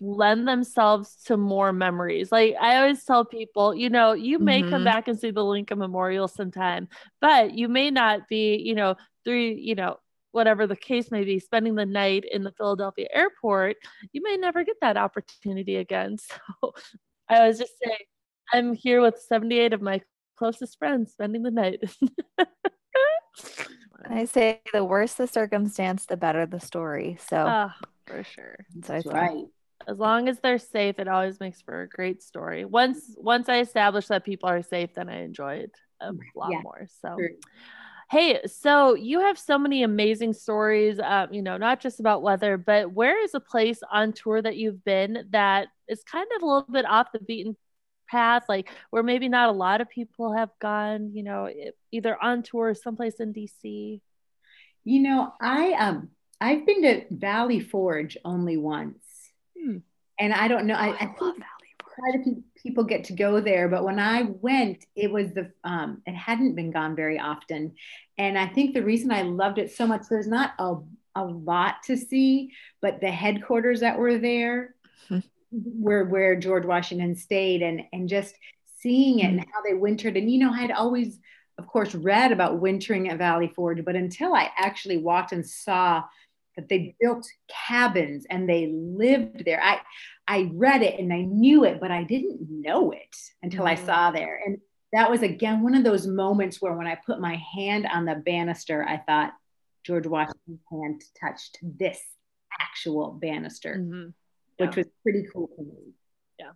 lend 0.00 0.46
themselves 0.46 1.16
to 1.26 1.36
more 1.36 1.72
memories. 1.72 2.32
Like 2.32 2.54
I 2.60 2.76
always 2.76 3.04
tell 3.04 3.24
people, 3.24 3.74
you 3.74 3.90
know, 3.90 4.12
you 4.12 4.38
may 4.38 4.60
mm-hmm. 4.60 4.70
come 4.70 4.84
back 4.84 5.08
and 5.08 5.18
see 5.18 5.30
the 5.30 5.44
Lincoln 5.44 5.78
Memorial 5.78 6.28
sometime, 6.28 6.88
but 7.20 7.54
you 7.54 7.68
may 7.68 7.90
not 7.90 8.28
be, 8.28 8.56
you 8.56 8.74
know, 8.74 8.96
three, 9.24 9.54
you 9.54 9.74
know, 9.74 9.98
whatever 10.32 10.66
the 10.66 10.76
case 10.76 11.10
may 11.10 11.24
be, 11.24 11.38
spending 11.38 11.74
the 11.74 11.86
night 11.86 12.24
in 12.30 12.42
the 12.42 12.52
Philadelphia 12.52 13.08
airport, 13.12 13.76
you 14.12 14.22
may 14.22 14.36
never 14.36 14.64
get 14.64 14.76
that 14.80 14.96
opportunity 14.96 15.76
again. 15.76 16.18
So 17.28 17.34
I 17.34 17.48
was 17.48 17.58
just 17.58 17.72
saying, 17.82 17.98
I'm 18.52 18.72
here 18.72 19.00
with 19.00 19.18
78 19.18 19.72
of 19.72 19.82
my 19.82 20.00
closest 20.36 20.78
friends 20.78 21.10
spending 21.10 21.42
the 21.42 21.50
night. 21.50 21.82
I 24.08 24.26
say 24.26 24.60
the 24.72 24.84
worse 24.84 25.14
the 25.14 25.26
circumstance, 25.26 26.06
the 26.06 26.16
better 26.16 26.46
the 26.46 26.60
story. 26.60 27.18
So 27.28 27.38
uh, 27.38 27.70
for 28.06 28.22
sure. 28.22 28.56
So 28.84 28.92
That's 28.92 29.06
right. 29.06 29.46
As 29.88 29.98
long 29.98 30.28
as 30.28 30.38
they're 30.40 30.58
safe, 30.58 30.98
it 30.98 31.08
always 31.08 31.38
makes 31.38 31.62
for 31.62 31.82
a 31.82 31.88
great 31.88 32.22
story. 32.22 32.64
Once 32.64 33.14
once 33.16 33.48
I 33.48 33.60
establish 33.60 34.06
that 34.08 34.24
people 34.24 34.48
are 34.48 34.62
safe, 34.62 34.94
then 34.94 35.08
I 35.08 35.22
enjoy 35.22 35.56
it 35.56 35.72
a 36.00 36.12
lot 36.34 36.50
yeah. 36.50 36.60
more. 36.62 36.86
So 37.00 37.16
sure. 37.18 37.30
Hey, 38.08 38.40
so 38.46 38.94
you 38.94 39.20
have 39.20 39.36
so 39.36 39.58
many 39.58 39.82
amazing 39.82 40.32
stories, 40.32 41.00
um, 41.00 41.34
you 41.34 41.42
know, 41.42 41.56
not 41.56 41.80
just 41.80 41.98
about 41.98 42.22
weather, 42.22 42.56
but 42.56 42.92
where 42.92 43.20
is 43.22 43.34
a 43.34 43.40
place 43.40 43.80
on 43.90 44.12
tour 44.12 44.40
that 44.40 44.56
you've 44.56 44.84
been 44.84 45.26
that 45.30 45.68
is 45.88 46.04
kind 46.04 46.26
of 46.36 46.42
a 46.42 46.46
little 46.46 46.68
bit 46.70 46.84
off 46.84 47.10
the 47.12 47.18
beaten 47.18 47.56
path, 48.08 48.44
like 48.48 48.70
where 48.90 49.02
maybe 49.02 49.28
not 49.28 49.48
a 49.48 49.52
lot 49.52 49.80
of 49.80 49.90
people 49.90 50.32
have 50.34 50.50
gone, 50.60 51.10
you 51.14 51.24
know, 51.24 51.50
either 51.90 52.16
on 52.22 52.44
tour 52.44 52.68
or 52.68 52.74
someplace 52.74 53.16
in 53.18 53.32
DC? 53.32 54.00
You 54.84 55.02
know, 55.02 55.32
I 55.40 55.72
um 55.72 56.10
I've 56.40 56.64
been 56.64 56.82
to 56.82 57.04
Valley 57.10 57.60
Forge 57.60 58.16
only 58.24 58.56
once. 58.56 59.02
Hmm. 59.66 59.78
And 60.18 60.32
I 60.32 60.48
don't 60.48 60.66
know. 60.66 60.74
I, 60.74 60.88
oh, 60.88 60.92
I, 60.92 61.04
I 61.04 61.06
love 61.20 61.34
Valley 61.36 61.56
quite 61.78 62.20
a 62.20 62.22
few 62.22 62.42
people 62.62 62.84
get 62.84 63.04
to 63.04 63.12
go 63.12 63.40
there, 63.40 63.68
but 63.68 63.84
when 63.84 63.98
I 63.98 64.22
went, 64.22 64.84
it 64.94 65.10
was 65.10 65.32
the 65.32 65.50
um, 65.64 66.02
it 66.06 66.14
hadn't 66.14 66.54
been 66.54 66.70
gone 66.70 66.94
very 66.94 67.18
often, 67.18 67.74
and 68.18 68.38
I 68.38 68.46
think 68.46 68.74
the 68.74 68.82
reason 68.82 69.10
I 69.10 69.22
loved 69.22 69.58
it 69.58 69.72
so 69.72 69.86
much 69.86 70.02
there's 70.08 70.28
not 70.28 70.52
a 70.58 70.76
a 71.14 71.24
lot 71.24 71.76
to 71.84 71.96
see, 71.96 72.52
but 72.82 73.00
the 73.00 73.10
headquarters 73.10 73.80
that 73.80 73.98
were 73.98 74.18
there, 74.18 74.74
mm-hmm. 75.10 75.20
where 75.50 76.04
where 76.04 76.36
George 76.36 76.66
Washington 76.66 77.16
stayed, 77.16 77.62
and 77.62 77.82
and 77.92 78.08
just 78.08 78.34
seeing 78.78 79.20
it 79.20 79.26
and 79.26 79.40
how 79.40 79.62
they 79.66 79.74
wintered, 79.74 80.16
and 80.16 80.30
you 80.30 80.38
know 80.38 80.52
I'd 80.52 80.70
always 80.70 81.18
of 81.58 81.66
course 81.66 81.94
read 81.94 82.32
about 82.32 82.60
wintering 82.60 83.08
at 83.08 83.18
Valley 83.18 83.50
Forge, 83.54 83.84
but 83.84 83.96
until 83.96 84.34
I 84.34 84.50
actually 84.58 84.98
walked 84.98 85.32
and 85.32 85.46
saw 85.46 86.04
that 86.56 86.68
they 86.68 86.96
built 87.00 87.26
cabins 87.48 88.26
and 88.28 88.48
they 88.48 88.66
lived 88.66 89.44
there. 89.44 89.62
I 89.62 89.80
I 90.26 90.50
read 90.54 90.82
it 90.82 90.98
and 90.98 91.12
I 91.12 91.20
knew 91.22 91.64
it, 91.64 91.80
but 91.80 91.90
I 91.90 92.02
didn't 92.02 92.40
know 92.40 92.90
it 92.90 93.16
until 93.42 93.64
mm. 93.64 93.68
I 93.68 93.74
saw 93.74 94.10
there. 94.10 94.40
And 94.44 94.58
that 94.92 95.10
was 95.10 95.22
again 95.22 95.62
one 95.62 95.74
of 95.74 95.84
those 95.84 96.06
moments 96.06 96.60
where 96.60 96.74
when 96.74 96.86
I 96.86 96.98
put 97.06 97.20
my 97.20 97.36
hand 97.54 97.86
on 97.86 98.04
the 98.04 98.14
banister, 98.14 98.84
I 98.84 98.96
thought 98.98 99.34
George 99.84 100.06
Washington's 100.06 100.60
hand 100.70 101.02
touched 101.20 101.58
this 101.62 102.00
actual 102.60 103.12
banister, 103.12 103.76
mm-hmm. 103.78 104.08
yeah. 104.58 104.66
which 104.66 104.76
was 104.76 104.86
pretty 105.02 105.26
cool 105.32 105.50
for 105.54 105.62
me. 105.62 105.92
Yeah. 106.38 106.52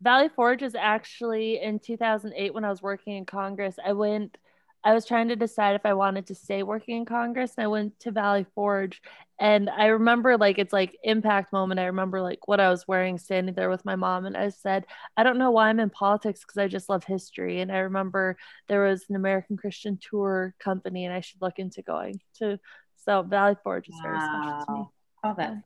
Valley 0.00 0.30
Forge 0.34 0.62
is 0.62 0.74
actually 0.74 1.60
in 1.60 1.80
2008 1.80 2.54
when 2.54 2.64
I 2.64 2.70
was 2.70 2.80
working 2.80 3.16
in 3.16 3.26
Congress. 3.26 3.76
I 3.84 3.92
went 3.92 4.38
I 4.84 4.94
was 4.94 5.06
trying 5.06 5.28
to 5.28 5.36
decide 5.36 5.74
if 5.74 5.86
I 5.86 5.94
wanted 5.94 6.26
to 6.26 6.34
stay 6.34 6.62
working 6.62 6.96
in 6.96 7.04
Congress 7.04 7.54
and 7.56 7.64
I 7.64 7.68
went 7.68 7.98
to 8.00 8.10
Valley 8.10 8.46
Forge 8.54 9.00
and 9.38 9.70
I 9.70 9.86
remember 9.86 10.36
like 10.36 10.58
it's 10.58 10.72
like 10.72 10.96
impact 11.04 11.52
moment. 11.52 11.80
I 11.80 11.86
remember 11.86 12.20
like 12.20 12.46
what 12.46 12.60
I 12.60 12.68
was 12.68 12.86
wearing 12.88 13.18
standing 13.18 13.54
there 13.54 13.70
with 13.70 13.84
my 13.84 13.96
mom 13.96 14.26
and 14.26 14.36
I 14.36 14.48
said, 14.48 14.86
I 15.16 15.22
don't 15.22 15.38
know 15.38 15.50
why 15.50 15.68
I'm 15.68 15.80
in 15.80 15.90
politics 15.90 16.40
because 16.40 16.58
I 16.58 16.68
just 16.68 16.88
love 16.88 17.04
history. 17.04 17.60
And 17.60 17.70
I 17.70 17.78
remember 17.78 18.36
there 18.68 18.84
was 18.84 19.04
an 19.08 19.16
American 19.16 19.56
Christian 19.56 19.98
tour 20.00 20.54
company 20.58 21.04
and 21.04 21.14
I 21.14 21.20
should 21.20 21.42
look 21.42 21.58
into 21.58 21.82
going 21.82 22.20
to 22.38 22.58
so 22.96 23.22
Valley 23.22 23.56
Forge 23.64 23.88
is 23.88 23.96
very 24.02 24.18
special 24.18 24.64
to 24.66 24.72
me. 24.72 24.84
Oh, 25.24 25.34
that. 25.36 25.62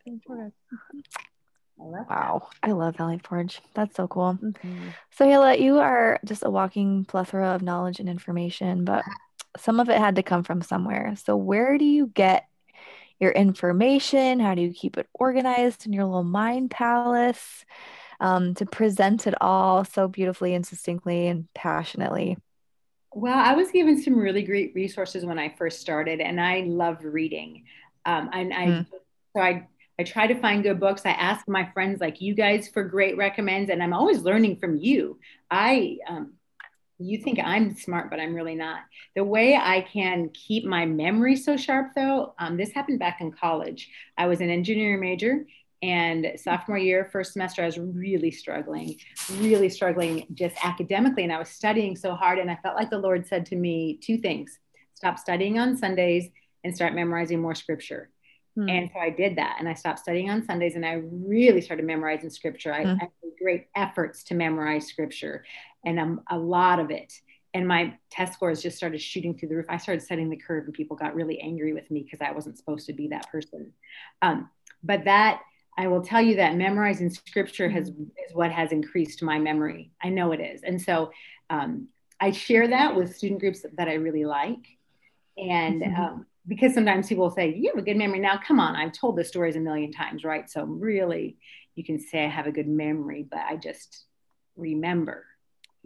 I 1.78 1.84
wow. 1.84 2.48
That. 2.62 2.68
I 2.68 2.72
love 2.72 2.96
Valley 2.96 3.20
Forge. 3.22 3.60
That's 3.74 3.96
so 3.96 4.08
cool. 4.08 4.38
Mm-hmm. 4.42 4.88
Sohaila, 5.18 5.60
you 5.60 5.78
are 5.78 6.18
just 6.24 6.44
a 6.44 6.50
walking 6.50 7.04
plethora 7.04 7.48
of 7.54 7.62
knowledge 7.62 8.00
and 8.00 8.08
information, 8.08 8.84
but 8.84 9.04
some 9.58 9.80
of 9.80 9.88
it 9.88 9.98
had 9.98 10.16
to 10.16 10.22
come 10.22 10.42
from 10.42 10.62
somewhere. 10.62 11.14
So, 11.16 11.36
where 11.36 11.78
do 11.78 11.84
you 11.84 12.06
get 12.06 12.46
your 13.20 13.32
information? 13.32 14.40
How 14.40 14.54
do 14.54 14.62
you 14.62 14.72
keep 14.72 14.98
it 14.98 15.08
organized 15.14 15.86
in 15.86 15.92
your 15.92 16.04
little 16.04 16.24
mind 16.24 16.70
palace 16.70 17.64
um, 18.20 18.54
to 18.54 18.66
present 18.66 19.26
it 19.26 19.34
all 19.40 19.84
so 19.84 20.08
beautifully 20.08 20.54
and 20.54 20.66
succinctly 20.66 21.28
and 21.28 21.52
passionately? 21.54 22.36
Well, 23.12 23.38
I 23.38 23.54
was 23.54 23.70
given 23.70 24.00
some 24.02 24.14
really 24.14 24.42
great 24.42 24.72
resources 24.74 25.24
when 25.24 25.38
I 25.38 25.54
first 25.56 25.80
started, 25.80 26.20
and 26.20 26.40
I 26.40 26.60
love 26.66 26.98
reading. 27.02 27.64
Um, 28.04 28.28
and 28.32 28.52
I, 28.52 28.66
mm. 28.66 28.86
so 29.34 29.42
I 29.42 29.68
I 29.98 30.04
try 30.04 30.26
to 30.26 30.38
find 30.40 30.62
good 30.62 30.78
books. 30.78 31.02
I 31.04 31.10
ask 31.10 31.48
my 31.48 31.70
friends 31.72 32.00
like 32.00 32.20
you 32.20 32.34
guys 32.34 32.68
for 32.68 32.84
great 32.84 33.16
recommends, 33.16 33.70
and 33.70 33.82
I'm 33.82 33.94
always 33.94 34.20
learning 34.20 34.56
from 34.56 34.76
you. 34.76 35.18
I, 35.50 35.98
um, 36.06 36.34
you 36.98 37.18
think 37.18 37.38
I'm 37.42 37.74
smart, 37.74 38.10
but 38.10 38.20
I'm 38.20 38.34
really 38.34 38.54
not. 38.54 38.80
The 39.14 39.24
way 39.24 39.56
I 39.56 39.82
can 39.82 40.30
keep 40.30 40.64
my 40.64 40.84
memory 40.84 41.36
so 41.36 41.56
sharp, 41.56 41.92
though, 41.94 42.34
um, 42.38 42.56
this 42.56 42.72
happened 42.72 42.98
back 42.98 43.20
in 43.20 43.32
college. 43.32 43.90
I 44.18 44.26
was 44.26 44.40
an 44.40 44.50
engineering 44.50 45.00
major, 45.00 45.46
and 45.82 46.32
sophomore 46.36 46.78
year, 46.78 47.08
first 47.10 47.32
semester, 47.32 47.62
I 47.62 47.66
was 47.66 47.78
really 47.78 48.30
struggling, 48.30 48.96
really 49.38 49.68
struggling 49.68 50.26
just 50.34 50.56
academically. 50.62 51.22
And 51.22 51.32
I 51.32 51.38
was 51.38 51.48
studying 51.48 51.96
so 51.96 52.14
hard, 52.14 52.38
and 52.38 52.50
I 52.50 52.58
felt 52.62 52.76
like 52.76 52.90
the 52.90 52.98
Lord 52.98 53.26
said 53.26 53.46
to 53.46 53.56
me 53.56 53.98
two 54.02 54.18
things 54.18 54.58
stop 54.94 55.18
studying 55.18 55.58
on 55.58 55.76
Sundays 55.76 56.30
and 56.64 56.74
start 56.74 56.94
memorizing 56.94 57.40
more 57.40 57.54
scripture. 57.54 58.10
Hmm. 58.56 58.68
And 58.68 58.90
so 58.92 58.98
I 58.98 59.10
did 59.10 59.36
that 59.36 59.56
and 59.58 59.68
I 59.68 59.74
stopped 59.74 59.98
studying 59.98 60.30
on 60.30 60.44
Sundays 60.44 60.76
and 60.76 60.84
I 60.84 61.02
really 61.10 61.60
started 61.60 61.84
memorizing 61.84 62.30
scripture. 62.30 62.72
I, 62.72 62.82
hmm. 62.82 62.90
I 63.00 63.08
made 63.22 63.32
great 63.40 63.66
efforts 63.76 64.24
to 64.24 64.34
memorize 64.34 64.86
scripture 64.86 65.44
and 65.84 66.00
um, 66.00 66.22
a 66.30 66.38
lot 66.38 66.80
of 66.80 66.90
it. 66.90 67.12
And 67.52 67.68
my 67.68 67.96
test 68.10 68.34
scores 68.34 68.62
just 68.62 68.76
started 68.76 69.00
shooting 69.00 69.36
through 69.36 69.50
the 69.50 69.56
roof. 69.56 69.66
I 69.68 69.76
started 69.76 70.02
setting 70.02 70.30
the 70.30 70.36
curve 70.36 70.64
and 70.64 70.74
people 70.74 70.96
got 70.96 71.14
really 71.14 71.40
angry 71.40 71.72
with 71.72 71.90
me 71.90 72.02
because 72.02 72.20
I 72.26 72.32
wasn't 72.32 72.58
supposed 72.58 72.86
to 72.86 72.92
be 72.92 73.08
that 73.08 73.30
person. 73.30 73.72
Um, 74.22 74.50
but 74.82 75.04
that, 75.04 75.42
I 75.78 75.88
will 75.88 76.02
tell 76.02 76.22
you 76.22 76.36
that 76.36 76.56
memorizing 76.56 77.10
scripture 77.10 77.68
has 77.68 77.90
hmm. 77.90 78.04
is 78.26 78.34
what 78.34 78.50
has 78.50 78.72
increased 78.72 79.22
my 79.22 79.38
memory. 79.38 79.90
I 80.02 80.08
know 80.08 80.32
it 80.32 80.40
is. 80.40 80.62
And 80.62 80.80
so 80.80 81.10
um, 81.50 81.88
I 82.20 82.30
share 82.30 82.68
that 82.68 82.96
with 82.96 83.16
student 83.16 83.40
groups 83.40 83.64
that 83.76 83.88
I 83.88 83.94
really 83.94 84.24
like. 84.24 84.64
And 85.36 85.82
mm-hmm. 85.82 86.02
um, 86.02 86.26
because 86.48 86.74
sometimes 86.74 87.08
people 87.08 87.30
say, 87.30 87.54
You 87.54 87.70
have 87.74 87.82
a 87.82 87.84
good 87.84 87.96
memory. 87.96 88.18
Now, 88.18 88.38
come 88.38 88.60
on, 88.60 88.76
I've 88.76 88.92
told 88.92 89.16
the 89.16 89.24
stories 89.24 89.56
a 89.56 89.60
million 89.60 89.92
times, 89.92 90.24
right? 90.24 90.48
So, 90.50 90.64
really, 90.64 91.36
you 91.74 91.84
can 91.84 91.98
say 91.98 92.24
I 92.24 92.28
have 92.28 92.46
a 92.46 92.52
good 92.52 92.68
memory, 92.68 93.26
but 93.28 93.40
I 93.40 93.56
just 93.56 94.04
remember. 94.56 95.24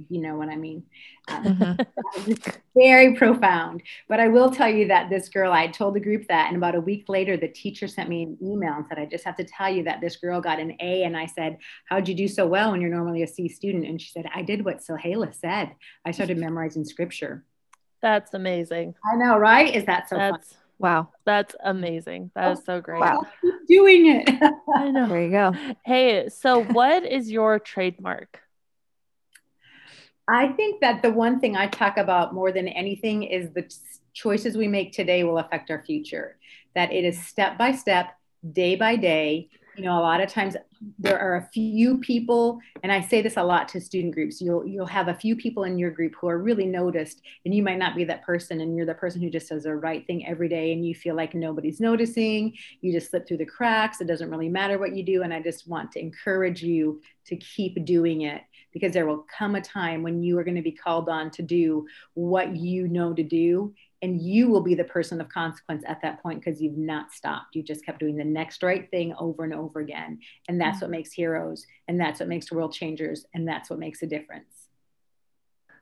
You 0.08 0.22
know 0.22 0.36
what 0.36 0.48
I 0.48 0.56
mean? 0.56 0.84
Um, 1.28 1.44
mm-hmm. 1.44 2.50
very 2.74 3.14
profound. 3.16 3.82
But 4.08 4.20
I 4.20 4.28
will 4.28 4.50
tell 4.50 4.70
you 4.70 4.88
that 4.88 5.10
this 5.10 5.28
girl, 5.28 5.52
I 5.52 5.66
told 5.66 5.94
the 5.94 6.00
group 6.00 6.26
that, 6.28 6.48
and 6.48 6.56
about 6.56 6.74
a 6.74 6.80
week 6.80 7.04
later, 7.08 7.36
the 7.36 7.48
teacher 7.48 7.86
sent 7.86 8.08
me 8.08 8.22
an 8.22 8.38
email 8.42 8.72
and 8.74 8.86
said, 8.88 8.98
I 8.98 9.04
just 9.04 9.24
have 9.24 9.36
to 9.36 9.44
tell 9.44 9.68
you 9.68 9.84
that 9.84 10.00
this 10.00 10.16
girl 10.16 10.40
got 10.40 10.58
an 10.58 10.76
A. 10.80 11.02
And 11.02 11.16
I 11.16 11.26
said, 11.26 11.58
How'd 11.86 12.08
you 12.08 12.14
do 12.14 12.28
so 12.28 12.46
well 12.46 12.70
when 12.70 12.80
you're 12.80 12.88
normally 12.88 13.22
a 13.22 13.26
C 13.26 13.48
student? 13.48 13.86
And 13.86 14.00
she 14.00 14.10
said, 14.10 14.26
I 14.34 14.42
did 14.42 14.64
what 14.64 14.78
Sohaila 14.78 15.34
said. 15.34 15.74
I 16.04 16.12
started 16.12 16.38
memorizing 16.38 16.84
scripture. 16.84 17.44
That's 18.02 18.34
amazing. 18.34 18.94
I 19.10 19.16
know, 19.16 19.38
right? 19.38 19.74
Is 19.74 19.84
that 19.86 20.08
so 20.08 20.16
That's, 20.16 20.52
fun? 20.52 20.58
Wow. 20.78 21.08
That's 21.24 21.54
amazing. 21.62 22.30
that 22.34 22.44
That 22.44 22.58
is 22.58 22.64
so 22.64 22.80
great. 22.80 23.00
Wow. 23.00 23.26
Keep 23.42 23.54
doing 23.68 24.06
it. 24.06 24.28
I 24.74 24.90
know. 24.90 25.08
There 25.08 25.22
you 25.22 25.30
go. 25.30 25.54
Hey, 25.84 26.28
so 26.28 26.64
what 26.64 27.04
is 27.04 27.30
your 27.30 27.58
trademark? 27.58 28.40
I 30.26 30.48
think 30.52 30.80
that 30.80 31.02
the 31.02 31.10
one 31.10 31.40
thing 31.40 31.56
I 31.56 31.66
talk 31.66 31.98
about 31.98 32.32
more 32.32 32.52
than 32.52 32.68
anything 32.68 33.24
is 33.24 33.50
the 33.52 33.68
choices 34.12 34.56
we 34.56 34.68
make 34.68 34.92
today 34.92 35.24
will 35.24 35.38
affect 35.38 35.70
our 35.70 35.82
future. 35.84 36.38
That 36.74 36.92
it 36.92 37.04
is 37.04 37.20
step 37.26 37.58
by 37.58 37.72
step, 37.72 38.14
day 38.52 38.76
by 38.76 38.96
day, 38.96 39.50
you 39.76 39.84
know 39.84 39.98
a 39.98 40.02
lot 40.02 40.20
of 40.20 40.28
times 40.28 40.56
there 40.98 41.18
are 41.18 41.36
a 41.36 41.48
few 41.52 41.98
people 41.98 42.58
and 42.82 42.90
i 42.90 43.00
say 43.00 43.20
this 43.20 43.36
a 43.36 43.42
lot 43.42 43.68
to 43.68 43.80
student 43.80 44.14
groups 44.14 44.40
you'll 44.40 44.66
you'll 44.66 44.86
have 44.86 45.08
a 45.08 45.14
few 45.14 45.36
people 45.36 45.64
in 45.64 45.78
your 45.78 45.90
group 45.90 46.14
who 46.18 46.26
are 46.26 46.38
really 46.38 46.64
noticed 46.64 47.20
and 47.44 47.54
you 47.54 47.62
might 47.62 47.78
not 47.78 47.94
be 47.94 48.04
that 48.04 48.24
person 48.24 48.62
and 48.62 48.74
you're 48.74 48.86
the 48.86 48.94
person 48.94 49.20
who 49.20 49.28
just 49.28 49.50
does 49.50 49.64
the 49.64 49.74
right 49.74 50.06
thing 50.06 50.26
every 50.26 50.48
day 50.48 50.72
and 50.72 50.86
you 50.86 50.94
feel 50.94 51.14
like 51.14 51.34
nobody's 51.34 51.80
noticing 51.80 52.54
you 52.80 52.92
just 52.92 53.10
slip 53.10 53.28
through 53.28 53.36
the 53.36 53.44
cracks 53.44 54.00
it 54.00 54.06
doesn't 54.06 54.30
really 54.30 54.48
matter 54.48 54.78
what 54.78 54.96
you 54.96 55.04
do 55.04 55.22
and 55.22 55.34
i 55.34 55.40
just 55.40 55.68
want 55.68 55.92
to 55.92 56.00
encourage 56.00 56.62
you 56.62 57.00
to 57.26 57.36
keep 57.36 57.84
doing 57.84 58.22
it 58.22 58.42
because 58.72 58.92
there 58.92 59.06
will 59.06 59.26
come 59.36 59.56
a 59.56 59.60
time 59.60 60.02
when 60.02 60.22
you 60.22 60.38
are 60.38 60.44
going 60.44 60.56
to 60.56 60.62
be 60.62 60.72
called 60.72 61.08
on 61.08 61.30
to 61.30 61.42
do 61.42 61.86
what 62.14 62.56
you 62.56 62.88
know 62.88 63.12
to 63.12 63.22
do 63.22 63.74
and 64.02 64.20
you 64.20 64.48
will 64.48 64.62
be 64.62 64.74
the 64.74 64.84
person 64.84 65.20
of 65.20 65.28
consequence 65.28 65.84
at 65.86 66.00
that 66.02 66.22
point 66.22 66.42
because 66.42 66.60
you've 66.60 66.78
not 66.78 67.12
stopped. 67.12 67.54
You 67.54 67.62
just 67.62 67.84
kept 67.84 68.00
doing 68.00 68.16
the 68.16 68.24
next 68.24 68.62
right 68.62 68.90
thing 68.90 69.14
over 69.18 69.44
and 69.44 69.52
over 69.52 69.80
again. 69.80 70.20
And 70.48 70.60
that's 70.60 70.76
mm-hmm. 70.76 70.86
what 70.86 70.90
makes 70.90 71.12
heroes 71.12 71.66
and 71.86 72.00
that's 72.00 72.20
what 72.20 72.28
makes 72.28 72.50
world 72.50 72.72
changers 72.72 73.26
and 73.34 73.46
that's 73.46 73.68
what 73.68 73.78
makes 73.78 74.02
a 74.02 74.06
difference. 74.06 74.68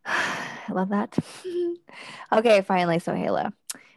I 0.04 0.64
love 0.70 0.88
that. 0.90 1.16
Okay 2.30 2.60
finally 2.60 2.98
Sohaila 2.98 3.52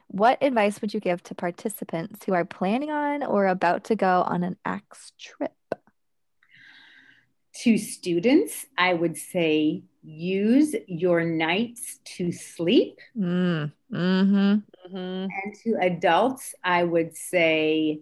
what 0.07 0.41
advice 0.41 0.81
would 0.81 0.93
you 0.93 0.99
give 0.99 1.23
to 1.23 1.35
participants 1.35 2.25
who 2.25 2.33
are 2.33 2.43
planning 2.43 2.91
on 2.91 3.23
or 3.23 3.47
about 3.47 3.85
to 3.85 3.95
go 3.95 4.23
on 4.27 4.43
an 4.43 4.57
axe 4.65 5.13
trip? 5.19 5.53
To 7.63 7.77
students 7.77 8.65
i 8.77 8.93
would 8.93 9.17
say 9.17 9.83
use 10.03 10.75
your 10.87 11.23
nights 11.23 11.99
to 12.03 12.31
sleep. 12.31 12.99
Mm, 13.17 13.71
mm-hmm. 13.91 14.55
Mm-hmm. 14.95 14.95
And 14.95 15.55
to 15.63 15.77
adults, 15.81 16.55
I 16.63 16.83
would 16.83 17.15
say 17.15 18.01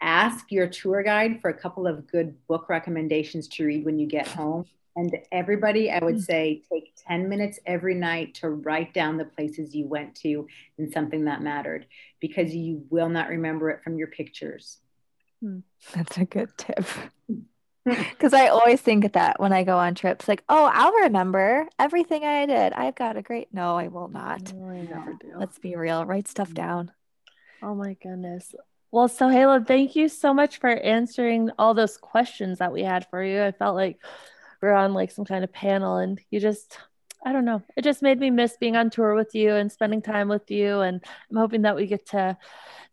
ask 0.00 0.50
your 0.50 0.66
tour 0.66 1.02
guide 1.02 1.40
for 1.40 1.50
a 1.50 1.58
couple 1.58 1.86
of 1.86 2.06
good 2.06 2.34
book 2.46 2.68
recommendations 2.68 3.48
to 3.48 3.66
read 3.66 3.84
when 3.84 3.98
you 3.98 4.06
get 4.06 4.26
home. 4.26 4.66
And 4.96 5.14
everybody, 5.30 5.90
I 5.90 6.02
would 6.02 6.16
mm. 6.16 6.24
say 6.24 6.62
take 6.72 6.94
10 7.06 7.28
minutes 7.28 7.58
every 7.66 7.94
night 7.94 8.34
to 8.36 8.48
write 8.48 8.94
down 8.94 9.18
the 9.18 9.26
places 9.26 9.74
you 9.74 9.86
went 9.86 10.14
to 10.16 10.48
and 10.78 10.90
something 10.90 11.26
that 11.26 11.42
mattered 11.42 11.86
because 12.18 12.54
you 12.54 12.82
will 12.88 13.10
not 13.10 13.28
remember 13.28 13.68
it 13.68 13.82
from 13.84 13.98
your 13.98 14.08
pictures. 14.08 14.78
Hmm. 15.42 15.58
That's 15.94 16.16
a 16.16 16.24
good 16.24 16.48
tip. 16.56 16.86
Because 18.10 18.34
I 18.34 18.48
always 18.48 18.80
think 18.80 19.12
that 19.12 19.38
when 19.38 19.52
I 19.52 19.62
go 19.62 19.78
on 19.78 19.94
trips, 19.94 20.26
like, 20.26 20.42
oh, 20.48 20.70
I'll 20.72 20.92
remember 20.92 21.68
everything 21.78 22.24
I 22.24 22.44
did. 22.46 22.72
I've 22.72 22.96
got 22.96 23.16
a 23.16 23.22
great. 23.22 23.48
No, 23.52 23.76
I 23.76 23.86
will 23.88 24.08
not. 24.08 24.52
No, 24.52 24.68
I 24.68 24.80
never 24.80 25.12
do. 25.20 25.32
Let's 25.36 25.58
be 25.58 25.76
real. 25.76 26.04
Write 26.04 26.26
stuff 26.26 26.50
mm. 26.50 26.54
down. 26.54 26.90
Oh 27.62 27.74
my 27.74 27.94
goodness. 27.94 28.54
Well, 28.90 29.08
Sohaila, 29.08 29.66
thank 29.66 29.94
you 29.94 30.08
so 30.08 30.34
much 30.34 30.58
for 30.58 30.70
answering 30.70 31.50
all 31.58 31.74
those 31.74 31.96
questions 31.96 32.58
that 32.58 32.72
we 32.72 32.82
had 32.82 33.06
for 33.08 33.22
you. 33.22 33.42
I 33.42 33.52
felt 33.52 33.76
like 33.76 34.02
we 34.60 34.68
are 34.68 34.74
on 34.74 34.92
like 34.94 35.10
some 35.12 35.24
kind 35.24 35.44
of 35.44 35.52
panel, 35.52 35.98
and 35.98 36.20
you 36.30 36.40
just, 36.40 36.78
I 37.24 37.32
don't 37.32 37.44
know, 37.44 37.62
it 37.76 37.82
just 37.82 38.02
made 38.02 38.18
me 38.18 38.30
miss 38.30 38.56
being 38.58 38.74
on 38.74 38.90
tour 38.90 39.14
with 39.14 39.34
you 39.34 39.54
and 39.54 39.70
spending 39.70 40.02
time 40.02 40.28
with 40.28 40.50
you. 40.50 40.80
And 40.80 41.04
I'm 41.30 41.36
hoping 41.36 41.62
that 41.62 41.76
we 41.76 41.86
get 41.86 42.06
to, 42.06 42.36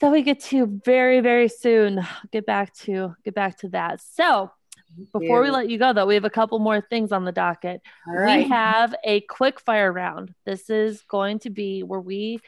that 0.02 0.12
we 0.12 0.22
get 0.22 0.42
to 0.46 0.82
very, 0.84 1.20
very 1.22 1.48
soon 1.48 2.06
get 2.32 2.46
back 2.46 2.74
to 2.80 3.16
get 3.24 3.34
back 3.34 3.58
to 3.60 3.70
that. 3.70 4.02
So 4.02 4.52
before 5.12 5.42
we 5.42 5.50
let 5.50 5.70
you 5.70 5.78
go, 5.78 5.94
though, 5.94 6.06
we 6.06 6.16
have 6.16 6.26
a 6.26 6.30
couple 6.30 6.60
more 6.60 6.82
things 6.82 7.12
on 7.12 7.26
the 7.26 7.32
docket. 7.32 7.82
We 8.08 8.48
have 8.48 8.96
a 9.04 9.22
quick 9.22 9.60
fire 9.60 9.92
round. 9.92 10.34
This 10.46 10.70
is 10.70 11.02
going 11.04 11.40
to 11.40 11.50
be 11.50 11.84
where 11.84 12.00
we 12.00 12.40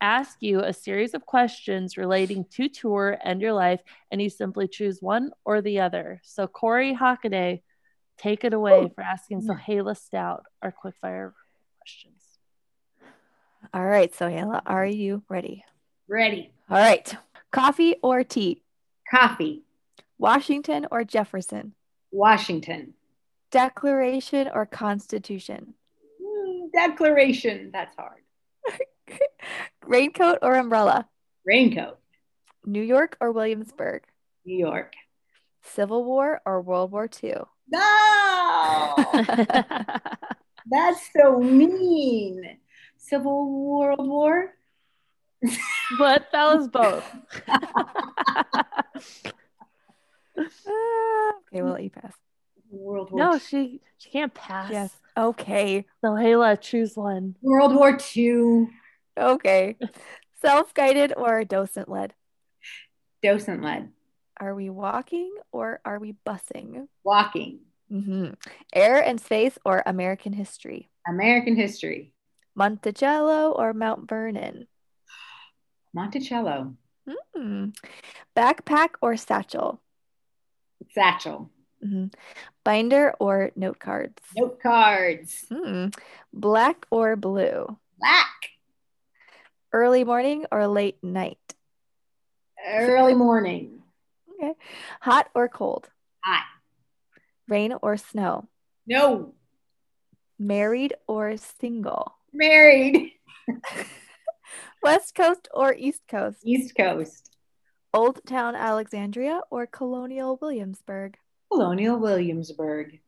ask 0.00 0.36
you 0.40 0.60
a 0.60 0.72
series 0.72 1.14
of 1.14 1.24
questions 1.24 1.96
relating 1.96 2.44
to 2.52 2.68
tour 2.68 3.16
and 3.22 3.40
your 3.40 3.52
life, 3.52 3.80
and 4.10 4.20
you 4.20 4.30
simply 4.30 4.68
choose 4.68 5.00
one 5.00 5.30
or 5.44 5.62
the 5.62 5.80
other. 5.80 6.20
So, 6.24 6.46
Corey 6.46 6.94
Hockaday, 6.94 7.62
take 8.18 8.44
it 8.44 8.52
away 8.52 8.72
oh. 8.72 8.88
for 8.94 9.02
asking 9.02 9.42
Sohaila 9.42 9.96
hmm. 9.96 10.04
Stout 10.06 10.44
our 10.62 10.72
quick 10.72 10.94
fire 11.00 11.34
questions. 11.78 12.22
All 13.72 13.84
right, 13.84 14.14
so 14.14 14.28
Sohaila, 14.28 14.62
are 14.66 14.86
you 14.86 15.22
ready? 15.28 15.64
Ready. 16.08 16.52
All 16.70 16.78
right. 16.78 17.14
Coffee 17.50 17.96
or 18.02 18.22
tea? 18.22 18.62
Coffee. 19.10 19.62
Washington 20.18 20.86
or 20.90 21.04
Jefferson? 21.04 21.74
Washington. 22.10 22.94
Declaration 23.50 24.48
or 24.52 24.66
Constitution? 24.66 25.74
Mm, 26.22 26.72
declaration. 26.72 27.70
That's 27.72 27.94
hard. 27.96 28.22
Raincoat 29.86 30.38
or 30.42 30.54
umbrella? 30.54 31.08
Raincoat. 31.44 31.98
New 32.64 32.82
York 32.82 33.16
or 33.20 33.32
Williamsburg? 33.32 34.04
New 34.44 34.58
York. 34.58 34.94
Civil 35.62 36.04
War 36.04 36.40
or 36.46 36.60
World 36.60 36.92
War 36.92 37.08
II? 37.22 37.34
No! 37.68 38.94
That's 40.66 41.00
so 41.16 41.38
mean. 41.38 42.58
Civil 42.96 43.66
World 43.76 44.08
War? 44.08 44.52
but 45.98 46.26
that 46.32 46.56
was 46.56 46.68
both. 46.68 47.04
okay, 50.38 51.62
we'll 51.62 51.78
you 51.78 51.90
pass. 51.90 52.12
World 52.70 53.10
War 53.10 53.20
No, 53.20 53.32
II. 53.34 53.38
she 53.40 53.80
she 53.98 54.10
can't 54.10 54.34
pass. 54.34 54.70
Yes. 54.70 54.96
Okay. 55.16 55.86
So 56.02 56.08
Sohaila, 56.08 56.60
choose 56.60 56.96
one. 56.96 57.36
World 57.40 57.74
War 57.74 57.96
II. 58.16 58.68
Okay. 59.18 59.76
Self 60.42 60.74
guided 60.74 61.12
or 61.16 61.44
docent 61.44 61.88
led? 61.88 62.12
Docent 63.22 63.62
led. 63.62 63.90
Are 64.38 64.54
we 64.54 64.68
walking 64.68 65.32
or 65.52 65.80
are 65.84 65.98
we 65.98 66.14
busing? 66.26 66.88
Walking. 67.04 67.60
Mm-hmm. 67.90 68.34
Air 68.74 69.02
and 69.02 69.20
space 69.20 69.58
or 69.64 69.82
American 69.86 70.32
history? 70.34 70.90
American 71.08 71.56
history. 71.56 72.12
Monticello 72.54 73.52
or 73.52 73.72
Mount 73.72 74.08
Vernon? 74.08 74.66
Monticello. 75.94 76.74
Mm. 77.36 77.74
Backpack 78.36 78.90
or 79.00 79.16
satchel? 79.16 79.80
Satchel. 80.92 81.50
Mm-hmm. 81.84 82.06
Binder 82.64 83.14
or 83.20 83.50
note 83.54 83.78
cards? 83.78 84.20
Note 84.36 84.60
cards. 84.60 85.44
Mm. 85.50 85.94
Black 86.32 86.86
or 86.90 87.16
blue? 87.16 87.78
Black. 87.98 88.50
Early 89.72 90.04
morning 90.04 90.46
or 90.50 90.66
late 90.66 91.02
night? 91.02 91.38
Early 92.66 93.14
morning. 93.14 93.82
Okay. 94.34 94.54
Hot 95.00 95.28
or 95.34 95.48
cold? 95.48 95.88
Hot. 96.24 96.44
Rain 97.48 97.74
or 97.82 97.96
snow? 97.96 98.48
No. 98.86 99.34
Married 100.38 100.94
or 101.06 101.36
single? 101.36 102.16
Married. 102.32 103.12
West 104.82 105.14
Coast 105.14 105.48
or 105.52 105.74
East 105.74 106.02
Coast? 106.08 106.38
East 106.44 106.74
Coast. 106.76 107.35
Old 107.94 108.20
Town 108.26 108.54
Alexandria 108.54 109.40
or 109.50 109.66
Colonial 109.66 110.38
Williamsburg? 110.40 111.16
Colonial 111.50 111.98
Williamsburg. 111.98 113.00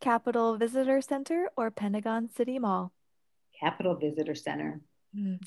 Capitol 0.00 0.56
Visitor 0.56 1.00
Center 1.00 1.48
or 1.56 1.70
Pentagon 1.70 2.28
City 2.28 2.58
Mall? 2.58 2.92
Capitol 3.58 3.94
Visitor 3.96 4.34
Center. 4.34 4.80
Mm. 5.16 5.40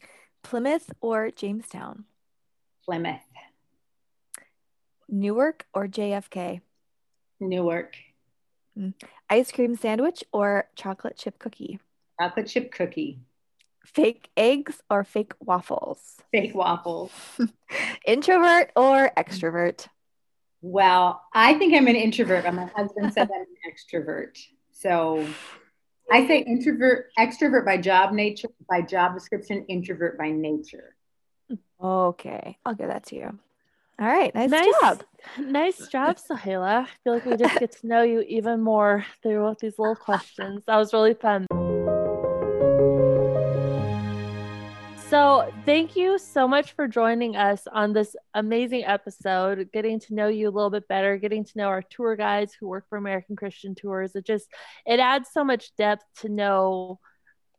Plymouth 0.44 0.92
or 1.02 1.32
Jamestown? 1.32 2.06
Plymouth. 2.86 3.22
Newark 5.08 5.68
or 5.74 5.88
JFK? 5.88 6.62
Newark. 7.40 7.96
Mm. 8.78 8.94
Ice 9.30 9.52
cream 9.52 9.76
sandwich 9.76 10.24
or 10.32 10.70
chocolate 10.76 11.18
chip 11.18 11.38
cookie? 11.38 11.80
Chocolate 12.20 12.48
chip 12.48 12.72
cookie. 12.72 13.20
Fake 13.86 14.30
eggs 14.38 14.82
or 14.90 15.04
fake 15.04 15.34
waffles? 15.40 16.18
Fake 16.32 16.56
waffles. 16.56 17.12
introvert 18.06 18.72
or 18.76 19.12
extrovert? 19.18 19.88
Well, 20.62 21.22
I 21.34 21.56
think 21.56 21.74
I'm 21.74 21.88
an 21.88 21.96
introvert, 21.96 22.44
but 22.44 22.54
my 22.54 22.66
husband 22.76 23.14
said 23.14 23.30
I'm 23.34 23.42
an 23.42 23.48
extrovert. 23.68 24.38
So 24.72 25.28
I 26.12 26.28
say 26.28 26.40
introvert, 26.40 27.08
extrovert 27.18 27.66
by 27.66 27.78
job 27.78 28.14
nature, 28.14 28.50
by 28.70 28.82
job 28.82 29.14
description, 29.16 29.66
introvert 29.68 30.18
by 30.18 30.30
nature. 30.30 30.96
Okay, 31.84 32.58
I'll 32.66 32.76
give 32.76 32.90
that 32.90 33.06
to 33.08 33.16
you. 33.16 33.40
All 34.00 34.08
right, 34.08 34.34
nice, 34.34 34.50
Nice. 34.50 34.74
job. 34.82 35.04
Nice 35.38 35.88
job, 35.88 36.18
Sohaila. 36.18 36.86
I 36.86 36.90
feel 37.04 37.14
like 37.14 37.26
we 37.26 37.36
just 37.36 37.60
get 37.60 37.72
to 37.74 37.88
know 37.88 38.02
you 38.02 38.22
even 38.22 38.62
more 38.62 39.06
through 39.22 39.56
these 39.60 39.78
little 39.78 39.96
questions. 39.96 40.64
That 40.66 40.78
was 40.78 40.94
really 40.94 41.14
fun. 41.14 41.46
So, 45.12 45.52
thank 45.66 45.98
you 45.98 46.18
so 46.18 46.48
much 46.48 46.72
for 46.72 46.88
joining 46.88 47.36
us 47.36 47.68
on 47.70 47.92
this 47.92 48.16
amazing 48.34 48.86
episode, 48.86 49.68
getting 49.74 50.00
to 50.00 50.16
know 50.16 50.30
you 50.30 50.48
a 50.48 50.56
little 50.56 50.70
bit 50.70 50.88
better, 50.88 51.18
getting 51.18 51.44
to 51.44 51.52
know 51.58 51.66
our 51.66 51.82
tour 51.82 52.16
guides 52.16 52.54
who 52.54 52.70
work 52.70 52.86
for 52.88 52.98
American 52.98 53.36
Christian 53.36 53.76
Tours. 53.76 54.16
It 54.16 54.26
just 54.26 54.48
it 54.86 55.02
adds 55.02 55.28
so 55.34 55.44
much 55.44 55.76
depth 55.76 56.06
to 56.22 56.30
know 56.30 57.02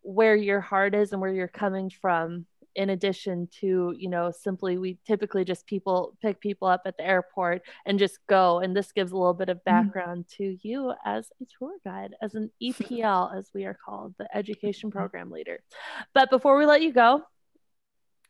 where 0.00 0.34
your 0.34 0.62
heart 0.62 0.94
is 0.94 1.12
and 1.12 1.20
where 1.20 1.30
you're 1.30 1.46
coming 1.46 1.90
from 1.90 2.46
in 2.74 2.88
addition 2.88 3.50
to 3.60 3.94
you 3.98 4.08
know 4.08 4.30
simply 4.30 4.78
we 4.78 4.96
typically 5.06 5.44
just 5.44 5.66
people 5.66 6.16
pick 6.22 6.40
people 6.40 6.68
up 6.68 6.80
at 6.86 6.96
the 6.96 7.06
airport 7.06 7.60
and 7.84 7.98
just 7.98 8.18
go. 8.30 8.60
And 8.60 8.74
this 8.74 8.92
gives 8.92 9.12
a 9.12 9.16
little 9.18 9.34
bit 9.34 9.50
of 9.50 9.58
mm-hmm. 9.58 9.88
background 9.88 10.24
to 10.38 10.56
you 10.62 10.94
as 11.04 11.30
a 11.42 11.44
tour 11.58 11.74
guide 11.84 12.14
as 12.22 12.34
an 12.34 12.50
epl 12.62 13.36
as 13.36 13.50
we 13.54 13.66
are 13.66 13.76
called 13.84 14.14
the 14.18 14.34
education 14.34 14.88
mm-hmm. 14.88 15.00
program 15.00 15.30
leader. 15.30 15.62
But 16.14 16.30
before 16.30 16.56
we 16.56 16.64
let 16.64 16.80
you 16.80 16.94
go 16.94 17.24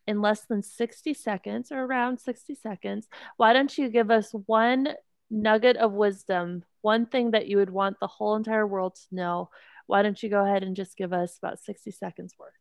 in 0.06 0.20
less 0.20 0.44
than 0.46 0.62
60 0.62 1.14
seconds 1.14 1.70
or 1.70 1.84
around 1.84 2.18
60 2.18 2.54
seconds 2.54 3.08
why 3.36 3.52
don't 3.52 3.76
you 3.78 3.88
give 3.88 4.10
us 4.10 4.32
one 4.46 4.88
nugget 5.30 5.76
of 5.76 5.92
wisdom 5.92 6.64
one 6.82 7.06
thing 7.06 7.30
that 7.30 7.46
you 7.46 7.56
would 7.56 7.70
want 7.70 7.98
the 7.98 8.06
whole 8.06 8.36
entire 8.36 8.66
world 8.66 8.96
to 8.96 9.14
know? 9.14 9.48
Why 9.86 10.02
don't 10.02 10.22
you 10.22 10.28
go 10.28 10.44
ahead 10.44 10.62
and 10.62 10.76
just 10.76 10.96
give 10.96 11.12
us 11.12 11.38
about 11.38 11.60
60 11.60 11.90
seconds 11.92 12.34
worth? 12.38 12.52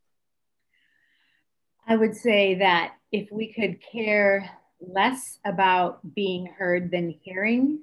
I 1.85 1.95
would 1.95 2.15
say 2.15 2.55
that 2.55 2.93
if 3.11 3.29
we 3.31 3.51
could 3.51 3.79
care 3.81 4.49
less 4.79 5.39
about 5.43 6.15
being 6.15 6.45
heard 6.45 6.91
than 6.91 7.09
hearing, 7.09 7.81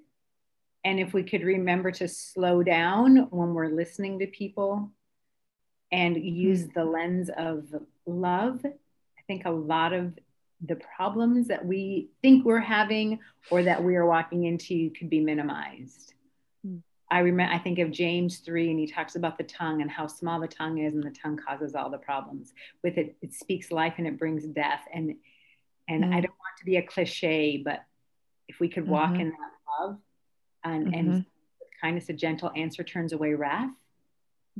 and 0.84 1.00
if 1.00 1.12
we 1.12 1.24
could 1.24 1.42
remember 1.42 1.90
to 1.92 2.08
slow 2.08 2.62
down 2.62 3.28
when 3.30 3.52
we're 3.52 3.68
listening 3.68 4.20
to 4.20 4.26
people 4.26 4.90
and 5.90 6.16
hmm. 6.16 6.22
use 6.22 6.68
the 6.68 6.84
lens 6.84 7.30
of 7.36 7.66
love, 8.06 8.64
think 9.28 9.44
a 9.44 9.50
lot 9.50 9.92
of 9.92 10.18
the 10.66 10.74
problems 10.96 11.46
that 11.46 11.64
we 11.64 12.08
think 12.20 12.44
we're 12.44 12.58
having 12.58 13.20
or 13.50 13.62
that 13.62 13.82
we 13.84 13.94
are 13.94 14.06
walking 14.06 14.44
into 14.44 14.90
could 14.90 15.08
be 15.08 15.20
minimized. 15.20 16.14
I 17.10 17.20
remember, 17.20 17.54
I 17.54 17.58
think 17.58 17.78
of 17.78 17.90
James 17.90 18.38
3, 18.40 18.70
and 18.70 18.78
he 18.78 18.86
talks 18.86 19.16
about 19.16 19.38
the 19.38 19.44
tongue 19.44 19.80
and 19.80 19.90
how 19.90 20.06
small 20.06 20.40
the 20.40 20.48
tongue 20.48 20.76
is, 20.78 20.92
and 20.94 21.02
the 21.02 21.10
tongue 21.10 21.38
causes 21.38 21.74
all 21.74 21.88
the 21.88 21.96
problems. 21.96 22.52
With 22.82 22.98
it, 22.98 23.16
it 23.22 23.32
speaks 23.32 23.70
life 23.72 23.94
and 23.96 24.06
it 24.06 24.18
brings 24.18 24.44
death. 24.46 24.82
And 24.92 25.14
and 25.90 26.04
Mm. 26.04 26.08
I 26.12 26.20
don't 26.20 26.34
want 26.44 26.56
to 26.58 26.66
be 26.66 26.76
a 26.76 26.82
cliche, 26.82 27.56
but 27.64 27.82
if 28.46 28.60
we 28.60 28.68
could 28.68 28.86
walk 28.86 29.12
Mhm. 29.12 29.20
in 29.20 29.30
that 29.30 29.52
love 29.80 29.98
and, 30.62 30.88
Mhm. 30.88 30.98
and 30.98 31.26
kindness, 31.80 32.10
a 32.10 32.12
gentle 32.12 32.50
answer 32.54 32.84
turns 32.84 33.14
away 33.14 33.32
wrath, 33.32 33.74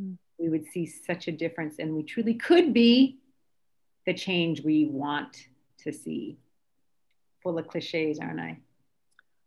Mm. 0.00 0.16
we 0.38 0.48
would 0.48 0.64
see 0.64 0.86
such 0.86 1.28
a 1.28 1.32
difference. 1.32 1.78
And 1.78 1.94
we 1.94 2.02
truly 2.02 2.32
could 2.32 2.72
be 2.72 3.18
the 4.08 4.14
change 4.14 4.62
we 4.62 4.86
want 4.86 5.48
to 5.76 5.92
see. 5.92 6.38
Full 7.42 7.58
of 7.58 7.68
cliches, 7.68 8.18
aren't 8.18 8.40
I? 8.40 8.58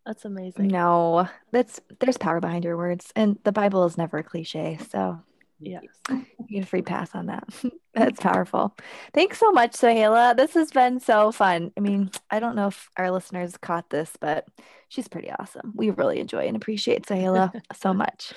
That's 0.05 0.23
amazing. 0.23 0.67
No, 0.67 1.27
that's 1.51 1.81
there's 1.99 2.17
power 2.17 2.39
behind 2.39 2.63
your 2.63 2.77
words, 2.77 3.11
and 3.15 3.39
the 3.43 3.51
Bible 3.51 3.85
is 3.85 3.97
never 3.97 4.19
a 4.19 4.23
cliche, 4.23 4.77
so 4.91 5.19
Yes. 5.61 5.83
you 6.09 6.25
get 6.49 6.63
a 6.63 6.65
free 6.65 6.81
pass 6.81 7.13
on 7.13 7.27
that. 7.27 7.47
That's 7.93 8.19
powerful. 8.19 8.75
Thanks 9.13 9.37
so 9.37 9.51
much, 9.51 9.73
Sohaila. 9.73 10.35
This 10.35 10.53
has 10.55 10.71
been 10.71 10.99
so 10.99 11.31
fun. 11.31 11.71
I 11.77 11.81
mean, 11.81 12.09
I 12.31 12.39
don't 12.39 12.55
know 12.55 12.67
if 12.67 12.89
our 12.97 13.11
listeners 13.11 13.57
caught 13.57 13.89
this, 13.89 14.15
but 14.19 14.47
she's 14.87 15.07
pretty 15.07 15.29
awesome. 15.29 15.73
We 15.75 15.89
really 15.91 16.19
enjoy 16.19 16.47
and 16.47 16.55
appreciate 16.55 17.05
Sohaila 17.05 17.61
so 17.75 17.93
much. 17.93 18.33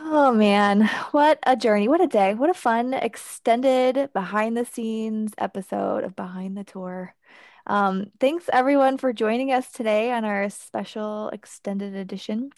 Oh 0.00 0.32
man, 0.32 0.88
what 1.10 1.38
a 1.44 1.56
journey. 1.56 1.88
What 1.88 2.00
a 2.00 2.06
day. 2.06 2.34
What 2.34 2.50
a 2.50 2.54
fun, 2.54 2.94
extended 2.94 4.12
behind 4.12 4.56
the 4.56 4.64
scenes 4.64 5.32
episode 5.36 6.04
of 6.04 6.14
Behind 6.14 6.56
the 6.56 6.64
Tour. 6.64 7.14
Um, 7.66 8.06
thanks 8.20 8.48
everyone 8.52 8.96
for 8.96 9.12
joining 9.12 9.52
us 9.52 9.70
today 9.72 10.12
on 10.12 10.24
our 10.24 10.48
special 10.50 11.28
extended 11.30 11.94
edition. 11.94 12.50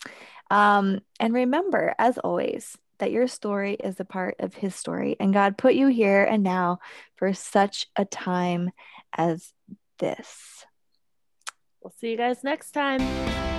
Um, 0.51 1.01
and 1.19 1.33
remember, 1.33 1.95
as 1.99 2.19
always, 2.19 2.77
that 2.99 3.11
your 3.11 3.27
story 3.27 3.75
is 3.75 3.99
a 3.99 4.05
part 4.05 4.37
of 4.39 4.55
His 4.55 4.75
story, 4.75 5.17
and 5.19 5.33
God 5.33 5.57
put 5.57 5.75
you 5.75 5.89
here 5.89 6.23
and 6.23 6.43
now 6.43 6.79
for 7.17 7.33
such 7.33 7.87
a 7.97 8.05
time 8.05 8.71
as 9.17 9.53
this. 9.99 10.65
We'll 11.81 11.95
see 11.99 12.11
you 12.11 12.17
guys 12.19 12.45
next 12.45 12.73
time. 12.73 13.50